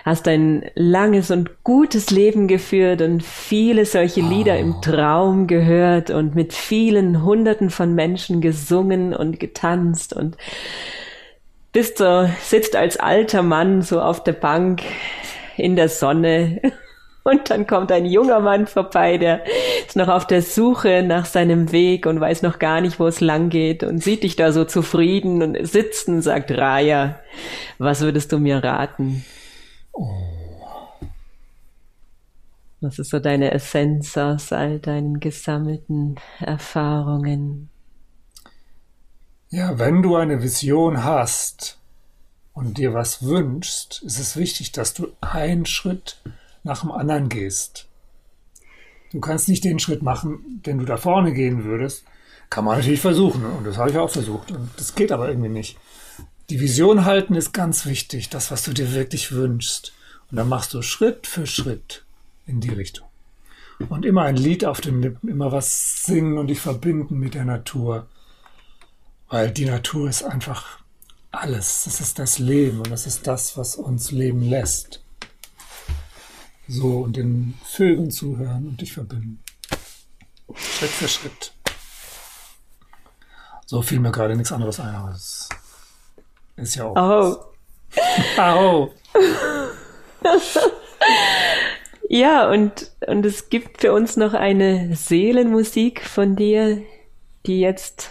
hast 0.04 0.28
ein 0.28 0.64
langes 0.74 1.30
und 1.30 1.64
gutes 1.64 2.10
Leben 2.10 2.48
geführt 2.48 3.00
und 3.02 3.22
viele 3.22 3.86
solche 3.86 4.20
Lieder 4.20 4.54
oh. 4.56 4.60
im 4.60 4.74
Traum 4.82 5.46
gehört 5.46 6.10
und 6.10 6.34
mit 6.34 6.52
vielen 6.52 7.22
Hunderten 7.24 7.70
von 7.70 7.94
Menschen 7.94 8.40
gesungen 8.40 9.14
und 9.14 9.40
getanzt 9.40 10.12
und 10.12 10.36
bist 11.72 11.98
so, 11.98 12.28
sitzt 12.40 12.76
als 12.76 12.98
alter 12.98 13.42
Mann 13.42 13.82
so 13.82 14.00
auf 14.00 14.22
der 14.22 14.34
Bank 14.34 14.82
in 15.56 15.76
der 15.76 15.88
Sonne 15.88 16.60
und 17.24 17.50
dann 17.50 17.66
kommt 17.66 17.92
ein 17.92 18.06
junger 18.06 18.40
Mann 18.40 18.66
vorbei, 18.66 19.18
der 19.18 19.44
ist 19.86 19.96
noch 19.96 20.08
auf 20.08 20.26
der 20.26 20.42
Suche 20.42 21.02
nach 21.02 21.26
seinem 21.26 21.72
Weg 21.72 22.06
und 22.06 22.20
weiß 22.20 22.42
noch 22.42 22.58
gar 22.58 22.80
nicht, 22.80 22.98
wo 22.98 23.06
es 23.06 23.20
lang 23.20 23.48
geht 23.48 23.82
und 23.84 24.02
sieht 24.02 24.22
dich 24.22 24.36
da 24.36 24.52
so 24.52 24.64
zufrieden 24.64 25.42
und 25.42 25.66
sitzen, 25.66 26.22
sagt 26.22 26.50
Raya, 26.50 27.20
was 27.78 28.00
würdest 28.00 28.32
du 28.32 28.38
mir 28.38 28.62
raten? 28.62 29.24
Oh. 29.92 30.08
Was 32.82 32.98
ist 32.98 33.10
so 33.10 33.20
deine 33.20 33.52
Essenz 33.52 34.16
aus 34.16 34.52
all 34.52 34.80
deinen 34.80 35.20
gesammelten 35.20 36.16
Erfahrungen? 36.40 37.70
Ja, 39.50 39.78
wenn 39.78 40.02
du 40.02 40.16
eine 40.16 40.42
Vision 40.42 41.04
hast 41.04 41.78
und 42.54 42.78
dir 42.78 42.92
was 42.92 43.24
wünschst, 43.24 44.02
ist 44.02 44.18
es 44.18 44.36
wichtig, 44.36 44.72
dass 44.72 44.94
du 44.94 45.12
einen 45.20 45.64
Schritt 45.64 46.16
nach 46.64 46.80
dem 46.80 46.90
anderen 46.90 47.28
gehst. 47.28 47.88
Du 49.12 49.20
kannst 49.20 49.48
nicht 49.48 49.64
den 49.64 49.78
Schritt 49.78 50.02
machen, 50.02 50.62
den 50.64 50.78
du 50.78 50.84
da 50.84 50.96
vorne 50.96 51.32
gehen 51.32 51.64
würdest. 51.64 52.04
Kann 52.48 52.64
man 52.64 52.78
natürlich 52.78 53.00
versuchen. 53.00 53.44
Und 53.44 53.66
das 53.66 53.76
habe 53.76 53.90
ich 53.90 53.96
auch 53.96 54.10
versucht. 54.10 54.50
Und 54.50 54.70
das 54.76 54.94
geht 54.94 55.12
aber 55.12 55.28
irgendwie 55.28 55.50
nicht. 55.50 55.78
Die 56.50 56.60
Vision 56.60 57.04
halten 57.04 57.34
ist 57.34 57.52
ganz 57.52 57.86
wichtig. 57.86 58.30
Das, 58.30 58.50
was 58.50 58.62
du 58.62 58.72
dir 58.72 58.92
wirklich 58.94 59.32
wünschst. 59.32 59.92
Und 60.30 60.36
dann 60.36 60.48
machst 60.48 60.72
du 60.72 60.82
Schritt 60.82 61.26
für 61.26 61.46
Schritt 61.46 62.04
in 62.46 62.60
die 62.60 62.70
Richtung. 62.70 63.06
Und 63.88 64.04
immer 64.04 64.22
ein 64.22 64.36
Lied 64.36 64.64
auf 64.64 64.80
den 64.80 65.02
Lippen, 65.02 65.28
immer 65.28 65.52
was 65.52 66.04
singen 66.04 66.38
und 66.38 66.46
dich 66.46 66.60
verbinden 66.60 67.18
mit 67.18 67.34
der 67.34 67.44
Natur. 67.44 68.06
Weil 69.28 69.50
die 69.50 69.64
Natur 69.64 70.08
ist 70.08 70.22
einfach 70.22 70.78
alles. 71.30 71.84
Das 71.84 72.00
ist 72.00 72.18
das 72.18 72.38
Leben 72.38 72.78
und 72.78 72.90
das 72.90 73.06
ist 73.06 73.26
das, 73.26 73.56
was 73.56 73.76
uns 73.76 74.10
leben 74.10 74.42
lässt. 74.42 75.01
So, 76.68 77.00
und 77.00 77.16
den 77.16 77.54
Vögeln 77.64 78.10
zuhören 78.10 78.68
und 78.68 78.80
dich 78.80 78.92
verbinden. 78.92 79.42
Schritt 80.54 80.90
für 80.90 81.08
Schritt. 81.08 81.52
So 83.66 83.82
fiel 83.82 84.00
mir 84.00 84.12
gerade 84.12 84.36
nichts 84.36 84.52
anderes 84.52 84.78
ein, 84.80 84.94
aber 84.94 85.12
es 85.12 85.48
ist 86.56 86.74
ja 86.74 86.84
auch. 86.84 86.96
Oh. 86.96 87.36
oh. 88.38 88.90
ja, 92.08 92.50
und, 92.50 92.90
und 93.06 93.26
es 93.26 93.48
gibt 93.48 93.80
für 93.80 93.92
uns 93.92 94.16
noch 94.16 94.34
eine 94.34 94.94
Seelenmusik 94.94 96.04
von 96.06 96.36
dir, 96.36 96.82
die 97.46 97.60
jetzt 97.60 98.10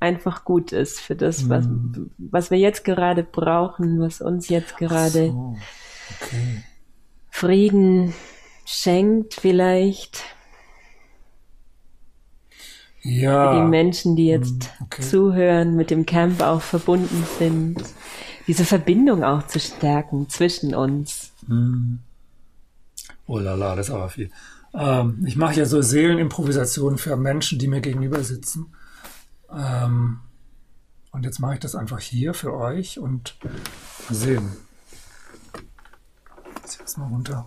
einfach 0.00 0.44
gut 0.44 0.72
ist 0.72 1.00
für 1.00 1.16
das, 1.16 1.48
was, 1.48 1.66
mm. 1.66 2.10
was 2.18 2.50
wir 2.50 2.58
jetzt 2.58 2.84
gerade 2.84 3.24
brauchen, 3.24 4.00
was 4.00 4.20
uns 4.20 4.48
jetzt 4.48 4.76
gerade 4.76 5.28
so. 5.28 5.56
okay. 6.20 6.64
Frieden 7.34 8.14
schenkt 8.64 9.34
vielleicht. 9.34 10.22
Ja. 13.02 13.50
Für 13.50 13.60
die 13.60 13.68
Menschen, 13.68 14.14
die 14.14 14.28
jetzt 14.28 14.70
mm, 14.78 14.84
okay. 14.84 15.02
zuhören, 15.02 15.74
mit 15.74 15.90
dem 15.90 16.06
Camp 16.06 16.40
auch 16.42 16.62
verbunden 16.62 17.26
sind. 17.40 17.82
Diese 18.46 18.64
Verbindung 18.64 19.24
auch 19.24 19.48
zu 19.48 19.58
stärken 19.58 20.28
zwischen 20.30 20.76
uns. 20.76 21.32
Mm. 21.48 21.96
Oh 23.26 23.40
la 23.40 23.56
la, 23.56 23.74
das 23.74 23.88
ist 23.88 23.94
aber 23.94 24.10
viel. 24.10 24.30
Ähm, 24.72 25.24
ich 25.26 25.34
mache 25.34 25.56
ja 25.56 25.66
so 25.66 25.82
Seelenimprovisationen 25.82 26.98
für 26.98 27.16
Menschen, 27.16 27.58
die 27.58 27.66
mir 27.66 27.80
gegenüber 27.80 28.22
sitzen. 28.22 28.72
Ähm, 29.52 30.20
und 31.10 31.24
jetzt 31.24 31.40
mache 31.40 31.54
ich 31.54 31.60
das 31.60 31.74
einfach 31.74 31.98
hier 31.98 32.32
für 32.32 32.54
euch 32.54 33.00
und 33.00 33.36
sehen. 34.08 34.52
Das 36.64 36.78
mal 36.96 37.08
runter. 37.08 37.44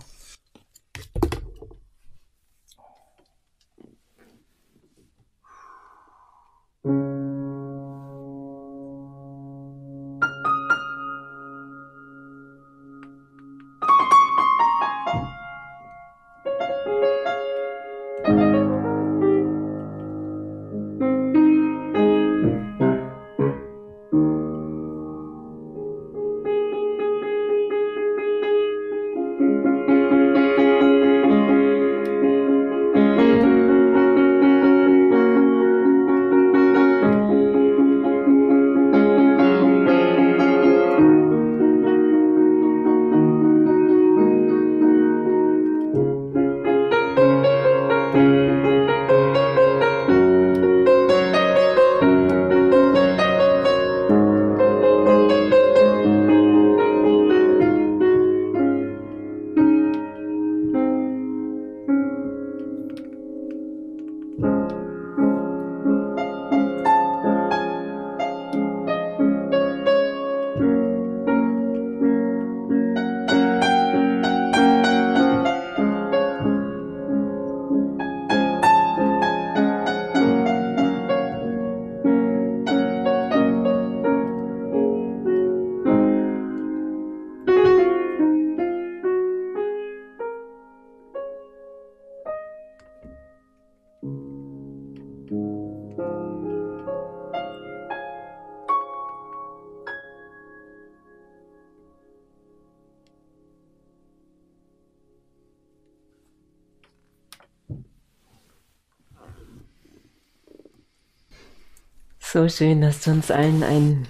So 112.30 112.46
schön, 112.46 112.82
dass 112.82 113.00
du 113.00 113.12
uns 113.12 113.30
allen 113.30 113.62
ein 113.62 114.06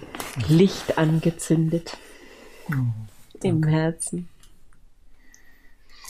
Licht 0.49 0.97
angezündet 0.97 1.97
oh, 2.69 2.73
im 3.43 3.63
Herzen. 3.63 4.27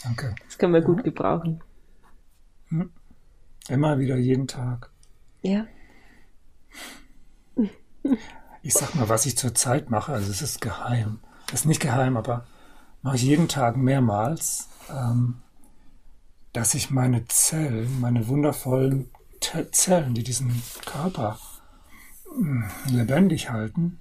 Danke. 0.04 0.34
Das 0.44 0.58
können 0.58 0.74
wir 0.74 0.82
gut 0.82 1.04
gebrauchen. 1.04 1.62
Hm. 2.70 2.90
Immer 3.68 4.00
wieder, 4.00 4.18
jeden 4.18 4.48
Tag. 4.48 4.90
Ja. 5.44 5.68
Ich 8.64 8.74
sag 8.74 8.96
mal, 8.96 9.08
was 9.08 9.28
ich 9.28 9.38
zurzeit 9.38 9.92
mache, 9.92 10.12
also 10.12 10.32
es 10.32 10.42
ist 10.42 10.62
geheim. 10.62 11.20
Es 11.50 11.60
ist 11.60 11.66
nicht 11.68 11.80
geheim, 11.80 12.18
aber 12.18 12.48
mache 13.04 13.18
ich 13.18 13.22
jeden 13.22 13.48
Tag 13.48 13.78
mehrmals, 13.78 14.68
ähm, 14.90 15.44
dass 16.54 16.74
ich 16.74 16.90
meine 16.90 17.28
Zellen, 17.28 18.00
meine 18.02 18.28
wundervollen 18.28 19.12
Zellen, 19.72 20.16
die 20.16 20.24
diesen 20.24 20.60
Körper 20.88 21.38
lebendig 22.88 23.50
halten, 23.50 24.00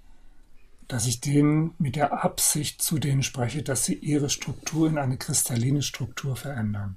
dass 0.87 1.07
ich 1.07 1.21
denen 1.21 1.75
mit 1.79 1.97
der 1.97 2.25
Absicht 2.25 2.81
zu 2.83 2.99
denen 2.99 3.23
spreche, 3.23 3.63
dass 3.63 3.85
sie 3.85 3.95
ihre 3.95 4.31
Struktur 4.31 4.89
in 4.89 4.99
eine 4.99 5.19
kristalline 5.19 5.83
Struktur 5.83 6.35
verändern. 6.35 6.97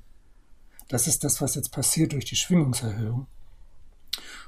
Das 0.88 1.08
ist 1.08 1.24
das, 1.24 1.42
was 1.42 1.56
jetzt 1.56 1.72
passiert 1.72 2.14
durch 2.14 2.26
die 2.26 2.36
Schwingungserhöhung. 2.36 3.28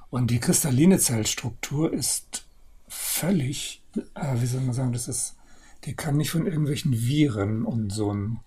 Und 0.09 0.29
die 0.29 0.39
kristalline 0.39 0.99
Zellstruktur 0.99 1.91
ist 1.91 2.45
völlig, 2.87 3.81
äh, 4.15 4.41
wie 4.41 4.45
soll 4.45 4.61
man 4.61 4.73
sagen, 4.73 4.93
das 4.93 5.07
ist, 5.07 5.35
die 5.85 5.95
kann 5.95 6.17
nicht 6.17 6.31
von 6.31 6.45
irgendwelchen 6.45 6.93
Viren 6.93 7.65
und 7.65 7.89
so 7.89 8.13
ein 8.13 8.39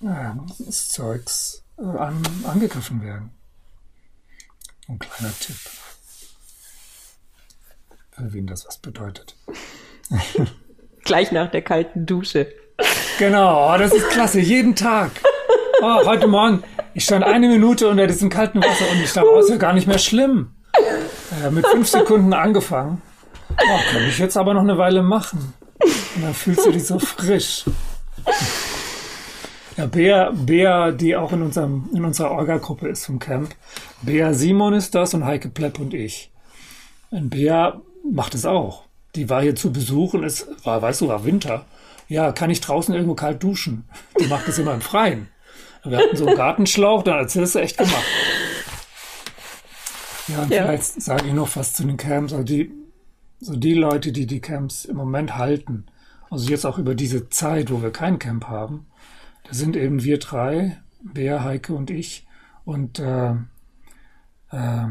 äh, 0.00 0.34
Zeugs 0.70 1.64
äh, 1.78 1.82
an, 1.82 2.22
angegriffen 2.44 3.02
werden. 3.02 3.30
Ein 4.86 4.98
kleiner 4.98 5.32
Tipp 5.38 5.56
wem 8.20 8.46
das 8.46 8.66
was 8.66 8.78
bedeutet. 8.78 9.36
Gleich 11.04 11.32
nach 11.32 11.50
der 11.50 11.62
kalten 11.62 12.06
Dusche. 12.06 12.48
Genau, 13.18 13.74
oh, 13.74 13.78
das 13.78 13.92
ist 13.92 14.08
klasse, 14.10 14.40
jeden 14.40 14.74
Tag. 14.76 15.10
Oh, 15.82 16.04
heute 16.06 16.26
Morgen, 16.26 16.62
ich 16.94 17.04
stand 17.04 17.24
eine 17.24 17.48
Minute 17.48 17.88
unter 17.88 18.06
diesem 18.06 18.30
kalten 18.30 18.62
Wasser 18.62 18.84
und 18.90 19.02
ich 19.02 19.12
dachte, 19.12 19.28
oh, 19.32 19.38
ist 19.38 19.50
ja 19.50 19.56
gar 19.56 19.72
nicht 19.72 19.86
mehr 19.86 19.98
schlimm. 19.98 20.52
Äh, 21.44 21.50
mit 21.50 21.66
fünf 21.66 21.88
Sekunden 21.88 22.32
angefangen. 22.32 23.02
Oh, 23.50 23.92
kann 23.92 24.02
ich 24.08 24.18
jetzt 24.18 24.36
aber 24.36 24.54
noch 24.54 24.62
eine 24.62 24.78
Weile 24.78 25.02
machen. 25.02 25.54
Und 26.16 26.22
dann 26.22 26.34
fühlst 26.34 26.66
du 26.66 26.72
dich 26.72 26.86
so 26.86 26.98
frisch. 26.98 27.64
Ja, 29.76 29.86
Bea, 29.86 30.32
Bea, 30.32 30.90
die 30.90 31.14
auch 31.14 31.32
in, 31.32 31.42
unserem, 31.42 31.88
in 31.94 32.04
unserer 32.04 32.32
Orga-Gruppe 32.32 32.88
ist 32.88 33.06
vom 33.06 33.20
Camp. 33.20 33.54
Bea 34.02 34.34
Simon 34.34 34.74
ist 34.74 34.94
das 34.94 35.14
und 35.14 35.24
Heike 35.24 35.48
Plepp 35.50 35.78
und 35.78 35.94
ich. 35.94 36.32
Und 37.10 37.30
Bea 37.30 37.80
macht 38.12 38.34
es 38.34 38.44
auch. 38.44 38.84
Die 39.14 39.28
war 39.28 39.42
hier 39.42 39.56
zu 39.56 39.72
Besuch 39.72 40.14
und 40.14 40.24
es 40.24 40.48
war, 40.64 40.80
weißt 40.82 41.00
du, 41.00 41.08
war 41.08 41.24
Winter. 41.24 41.64
Ja, 42.08 42.32
kann 42.32 42.50
ich 42.50 42.60
draußen 42.60 42.94
irgendwo 42.94 43.14
kalt 43.14 43.42
duschen? 43.42 43.84
Die 44.20 44.26
macht 44.26 44.48
es 44.48 44.58
immer 44.58 44.74
im 44.74 44.80
Freien. 44.80 45.28
Wir 45.84 45.98
hatten 45.98 46.16
so 46.16 46.26
einen 46.26 46.36
Gartenschlauch, 46.36 47.02
dann 47.02 47.20
hat 47.20 47.30
sie 47.30 47.40
das 47.40 47.54
echt 47.54 47.78
gemacht. 47.78 48.04
Ja, 50.28 50.42
und 50.42 50.50
ja. 50.50 50.64
vielleicht 50.64 51.02
sage 51.02 51.28
ich 51.28 51.32
noch 51.32 51.54
was 51.56 51.72
zu 51.72 51.84
den 51.84 51.96
Camps. 51.96 52.32
Also 52.32 52.44
die, 52.44 52.70
so 53.40 53.56
die 53.56 53.74
Leute, 53.74 54.12
die 54.12 54.26
die 54.26 54.40
Camps 54.40 54.84
im 54.84 54.96
Moment 54.96 55.36
halten, 55.36 55.86
also 56.30 56.50
jetzt 56.50 56.66
auch 56.66 56.78
über 56.78 56.94
diese 56.94 57.30
Zeit, 57.30 57.70
wo 57.70 57.82
wir 57.82 57.90
kein 57.90 58.18
Camp 58.18 58.48
haben, 58.48 58.86
da 59.44 59.54
sind 59.54 59.76
eben 59.76 60.02
wir 60.02 60.18
drei, 60.18 60.78
Bea, 61.02 61.42
Heike 61.42 61.72
und 61.72 61.90
ich 61.90 62.26
und 62.64 62.98
äh, 62.98 63.30
äh, 64.50 64.86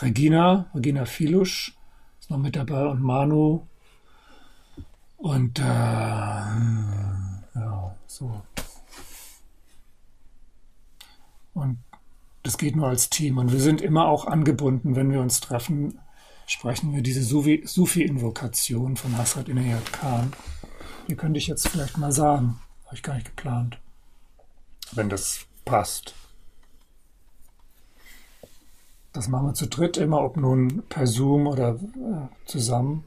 Regina, 0.00 0.70
Regina 0.74 1.06
Filusch, 1.06 1.75
ist 2.26 2.30
noch 2.30 2.38
mit 2.38 2.56
dabei 2.56 2.86
und 2.86 3.00
Manu. 3.00 3.68
Und 5.16 5.60
äh, 5.60 5.62
ja, 5.62 7.94
so. 8.08 8.42
Und 11.54 11.78
das 12.42 12.58
geht 12.58 12.74
nur 12.74 12.88
als 12.88 13.10
Team. 13.10 13.38
Und 13.38 13.52
wir 13.52 13.60
sind 13.60 13.80
immer 13.80 14.08
auch 14.08 14.26
angebunden, 14.26 14.96
wenn 14.96 15.12
wir 15.12 15.20
uns 15.20 15.38
treffen, 15.38 16.00
sprechen 16.48 16.92
wir 16.92 17.02
diese 17.02 17.22
Sufi-Invokation 17.22 18.96
von 18.96 19.16
Hasrat 19.16 19.48
Inayat 19.48 19.92
Khan. 19.92 20.32
Die 21.06 21.14
könnte 21.14 21.38
ich 21.38 21.46
jetzt 21.46 21.68
vielleicht 21.68 21.96
mal 21.96 22.10
sagen. 22.10 22.58
Habe 22.86 22.96
ich 22.96 23.04
gar 23.04 23.14
nicht 23.14 23.36
geplant. 23.36 23.78
Wenn 24.90 25.08
das 25.08 25.46
passt. 25.64 26.16
Das 29.16 29.26
machen 29.28 29.46
wir 29.46 29.54
zu 29.54 29.66
dritt 29.66 29.96
immer, 29.96 30.20
ob 30.20 30.36
nun 30.36 30.82
per 30.90 31.06
Zoom 31.06 31.46
oder 31.46 31.76
äh, 31.76 32.28
zusammen. 32.44 33.04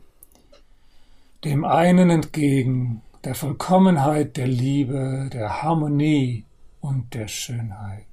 Dem 1.43 1.63
einen 1.63 2.09
entgegen, 2.09 3.03
der 3.23 3.35
Vollkommenheit, 3.35 4.35
der 4.35 4.47
Liebe, 4.47 5.29
der 5.31 5.61
Harmonie 5.61 6.45
und 6.81 7.13
der 7.13 7.27
Schönheit. 7.27 8.07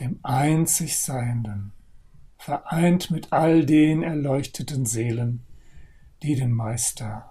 Dem 0.00 0.20
einzig 0.22 0.98
Seienden, 0.98 1.74
vereint 2.38 3.10
mit 3.10 3.30
all 3.30 3.66
den 3.66 4.02
erleuchteten 4.02 4.86
Seelen, 4.86 5.42
die 6.22 6.34
den 6.34 6.52
Meister, 6.52 7.28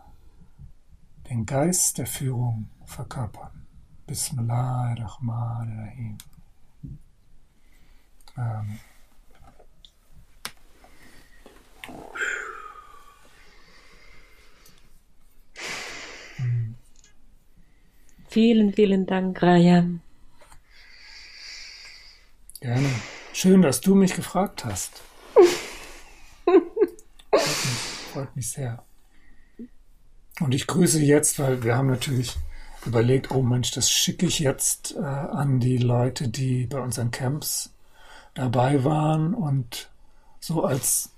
den 1.27 1.47
Geist 1.47 1.97
der 1.97 2.05
Führung 2.05 2.69
verkörpern. 2.85 3.65
Bismillahirrahmanirrahim. 4.05 6.19
Amen. 8.35 8.79
Vielen, 18.29 18.73
vielen 18.73 19.05
Dank, 19.05 19.41
Raya. 19.41 19.85
Gerne. 22.59 22.89
Schön, 23.33 23.61
dass 23.61 23.81
du 23.81 23.95
mich 23.95 24.15
gefragt 24.15 24.65
hast. 24.65 25.01
freut, 26.43 26.55
mich, 27.31 27.41
freut 28.13 28.35
mich 28.35 28.51
sehr. 28.51 28.83
Und 30.39 30.53
ich 30.53 30.67
grüße 30.67 30.99
jetzt, 30.99 31.39
weil 31.39 31.63
wir 31.63 31.75
haben 31.75 31.87
natürlich 31.87 32.35
überlegt, 32.85 33.31
oh 33.31 33.41
Mensch, 33.41 33.71
das 33.71 33.89
schicke 33.89 34.25
ich 34.25 34.39
jetzt 34.39 34.95
äh, 34.95 34.99
an 34.99 35.59
die 35.59 35.77
Leute, 35.77 36.27
die 36.27 36.67
bei 36.67 36.79
unseren 36.79 37.11
Camps 37.11 37.71
dabei 38.33 38.83
waren 38.83 39.33
und 39.33 39.89
so 40.39 40.63
als 40.63 41.11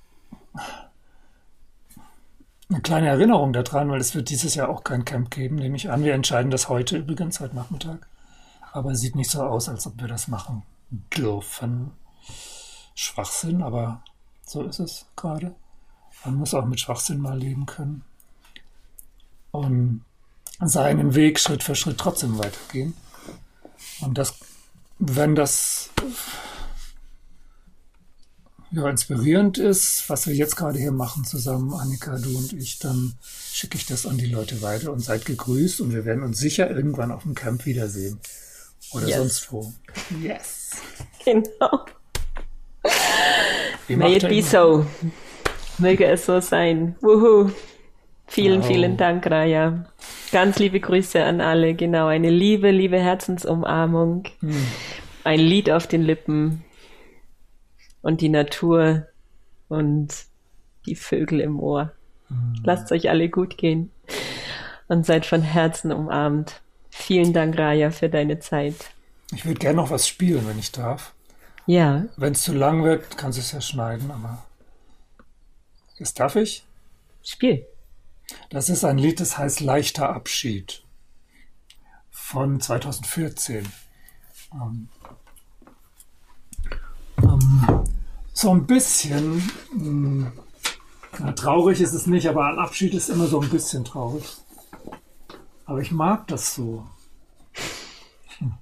eine 2.69 2.81
kleine 2.81 3.07
Erinnerung 3.07 3.53
daran, 3.53 3.89
weil 3.89 3.99
es 3.99 4.13
wird 4.13 4.29
dieses 4.29 4.55
Jahr 4.55 4.69
auch 4.69 4.83
kein 4.83 5.05
Camp 5.05 5.31
geben, 5.31 5.55
nehme 5.55 5.75
ich 5.75 5.89
an. 5.89 6.03
Wir 6.03 6.13
entscheiden 6.13 6.51
das 6.51 6.69
heute 6.69 6.97
übrigens, 6.97 7.39
heute 7.39 7.55
Nachmittag. 7.55 8.07
Aber 8.71 8.91
es 8.91 9.01
sieht 9.01 9.15
nicht 9.15 9.31
so 9.31 9.41
aus, 9.41 9.67
als 9.69 9.87
ob 9.87 9.99
wir 9.99 10.07
das 10.07 10.27
machen 10.27 10.63
dürfen. 10.89 11.91
Schwachsinn, 12.93 13.63
aber 13.63 14.03
so 14.45 14.61
ist 14.63 14.79
es 14.79 15.05
gerade. 15.15 15.55
Man 16.25 16.35
muss 16.35 16.53
auch 16.53 16.65
mit 16.65 16.79
Schwachsinn 16.79 17.19
mal 17.19 17.37
leben 17.37 17.65
können. 17.65 18.03
Und 19.51 20.05
seinen 20.59 21.15
Weg 21.15 21.39
Schritt 21.39 21.63
für 21.63 21.75
Schritt 21.75 21.97
trotzdem 21.97 22.37
weitergehen. 22.37 22.93
Und 24.01 24.17
das, 24.17 24.35
wenn 24.99 25.33
das 25.33 25.89
ja, 28.71 28.87
inspirierend 28.87 29.57
ist, 29.57 30.09
was 30.09 30.27
wir 30.27 30.35
jetzt 30.35 30.55
gerade 30.55 30.77
hier 30.77 30.91
machen 30.91 31.25
zusammen, 31.25 31.73
Annika, 31.73 32.17
du 32.17 32.37
und 32.37 32.53
ich, 32.53 32.79
dann 32.79 33.13
schicke 33.51 33.77
ich 33.77 33.85
das 33.85 34.05
an 34.05 34.17
die 34.17 34.27
Leute 34.27 34.61
weiter 34.61 34.91
und 34.91 34.99
seid 34.99 35.25
gegrüßt 35.25 35.81
und 35.81 35.93
wir 35.93 36.05
werden 36.05 36.23
uns 36.23 36.37
sicher 36.37 36.69
irgendwann 36.69 37.11
auf 37.11 37.23
dem 37.23 37.33
Camp 37.35 37.65
wiedersehen. 37.65 38.19
Oder 38.91 39.07
yes. 39.07 39.17
sonst 39.17 39.51
wo. 39.51 39.73
Yes. 40.21 40.71
Genau. 41.25 41.85
May 43.87 44.17
it 44.17 44.27
be 44.29 44.41
so. 44.41 44.85
Möge 45.77 46.05
es 46.05 46.25
so 46.25 46.39
sein. 46.39 46.95
Wuhu. 47.01 47.51
Vielen, 48.27 48.61
wow. 48.61 48.67
vielen 48.67 48.97
Dank, 48.97 49.25
Raya. 49.25 49.85
Ganz 50.31 50.59
liebe 50.59 50.79
Grüße 50.79 51.23
an 51.23 51.41
alle. 51.41 51.73
Genau, 51.73 52.07
eine 52.07 52.29
liebe, 52.29 52.69
liebe 52.69 52.99
Herzensumarmung. 52.99 54.23
Hm. 54.41 54.55
Ein 55.23 55.39
Lied 55.39 55.71
auf 55.71 55.87
den 55.87 56.03
Lippen 56.03 56.63
und 58.01 58.21
die 58.21 58.29
Natur 58.29 59.07
und 59.67 60.13
die 60.85 60.95
Vögel 60.95 61.39
im 61.39 61.59
Ohr. 61.59 61.91
Mhm. 62.29 62.61
Lasst 62.63 62.91
euch 62.91 63.09
alle 63.09 63.29
gut 63.29 63.57
gehen 63.57 63.91
und 64.87 65.05
seid 65.05 65.25
von 65.25 65.41
Herzen 65.41 65.91
umarmt. 65.91 66.61
Vielen 66.89 67.33
Dank, 67.33 67.57
Raya, 67.57 67.91
für 67.91 68.09
deine 68.09 68.39
Zeit. 68.39 68.75
Ich 69.31 69.45
würde 69.45 69.59
gerne 69.59 69.77
noch 69.77 69.91
was 69.91 70.07
spielen, 70.07 70.47
wenn 70.47 70.59
ich 70.59 70.71
darf. 70.71 71.13
Ja. 71.65 72.05
Wenn 72.17 72.33
es 72.33 72.41
zu 72.41 72.53
lang 72.53 72.83
wird, 72.83 73.17
kannst 73.17 73.37
du 73.37 73.41
es 73.41 73.51
ja 73.51 73.61
schneiden, 73.61 74.09
aber. 74.09 74.43
Jetzt 75.97 76.19
darf 76.19 76.35
ich? 76.35 76.65
Spiel. 77.23 77.65
Das 78.49 78.69
ist 78.69 78.83
ein 78.83 78.97
Lied, 78.97 79.19
das 79.19 79.37
heißt 79.37 79.59
Leichter 79.59 80.09
Abschied 80.09 80.83
von 82.09 82.59
2014. 82.59 83.67
Ähm, 84.53 84.89
ähm, 87.23 87.78
so 88.39 88.51
ein 88.51 88.65
bisschen, 88.65 89.43
mh, 89.73 90.31
na, 91.19 91.31
traurig 91.33 91.81
ist 91.81 91.91
es 91.91 92.07
nicht, 92.07 92.25
aber 92.29 92.45
ein 92.45 92.57
Abschied 92.57 92.93
ist 92.93 93.09
immer 93.09 93.27
so 93.27 93.41
ein 93.41 93.49
bisschen 93.49 93.83
traurig. 93.83 94.23
Aber 95.65 95.81
ich 95.81 95.91
mag 95.91 96.25
das 96.27 96.55
so. 96.55 96.87
Hm. 98.37 98.53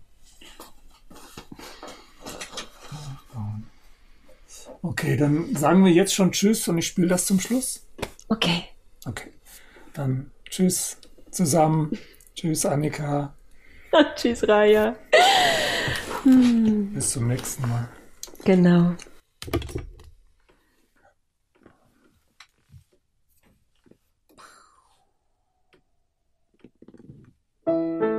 Okay, 4.81 5.15
dann 5.15 5.55
sagen 5.55 5.85
wir 5.85 5.91
jetzt 5.91 6.15
schon 6.15 6.31
Tschüss 6.31 6.67
und 6.67 6.79
ich 6.79 6.87
spiele 6.87 7.09
das 7.09 7.27
zum 7.27 7.39
Schluss. 7.39 7.85
Okay. 8.29 8.63
Okay. 9.05 9.31
Dann 9.93 10.31
Tschüss 10.49 10.97
zusammen. 11.29 11.95
Tschüss, 12.35 12.65
Annika. 12.65 13.35
tschüss, 14.15 14.47
Raya. 14.47 14.95
Bis 16.23 17.11
zum 17.11 17.27
nächsten 17.27 17.69
Mal. 17.69 17.87
Genau. 18.43 18.95
Thank 19.51 19.75
you. 28.03 28.16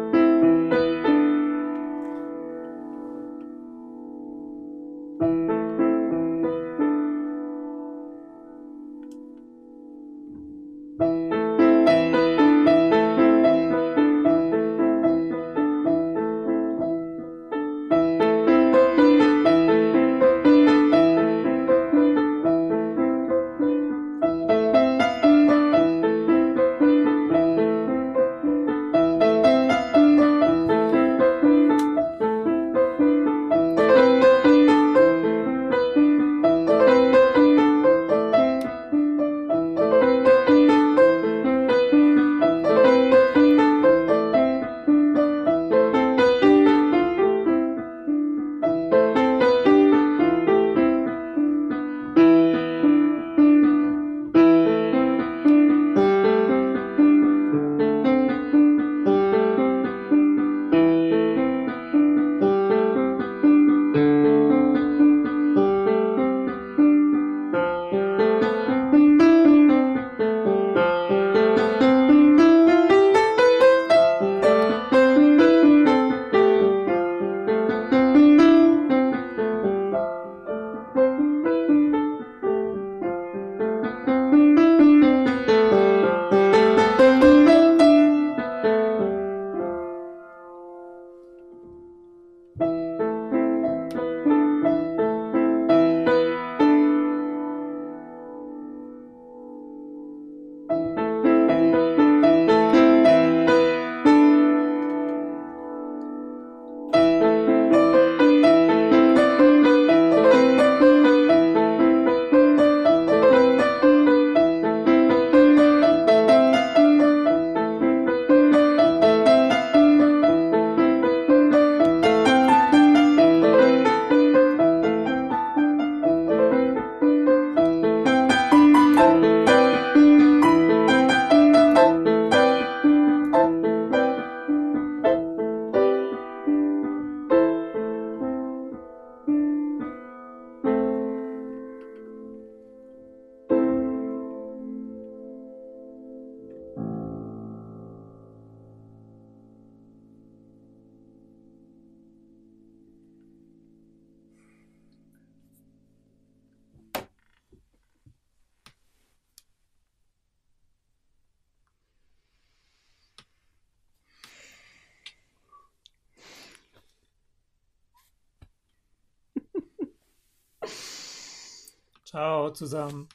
Ciao 172.19 172.51
zusammen. 172.53 173.07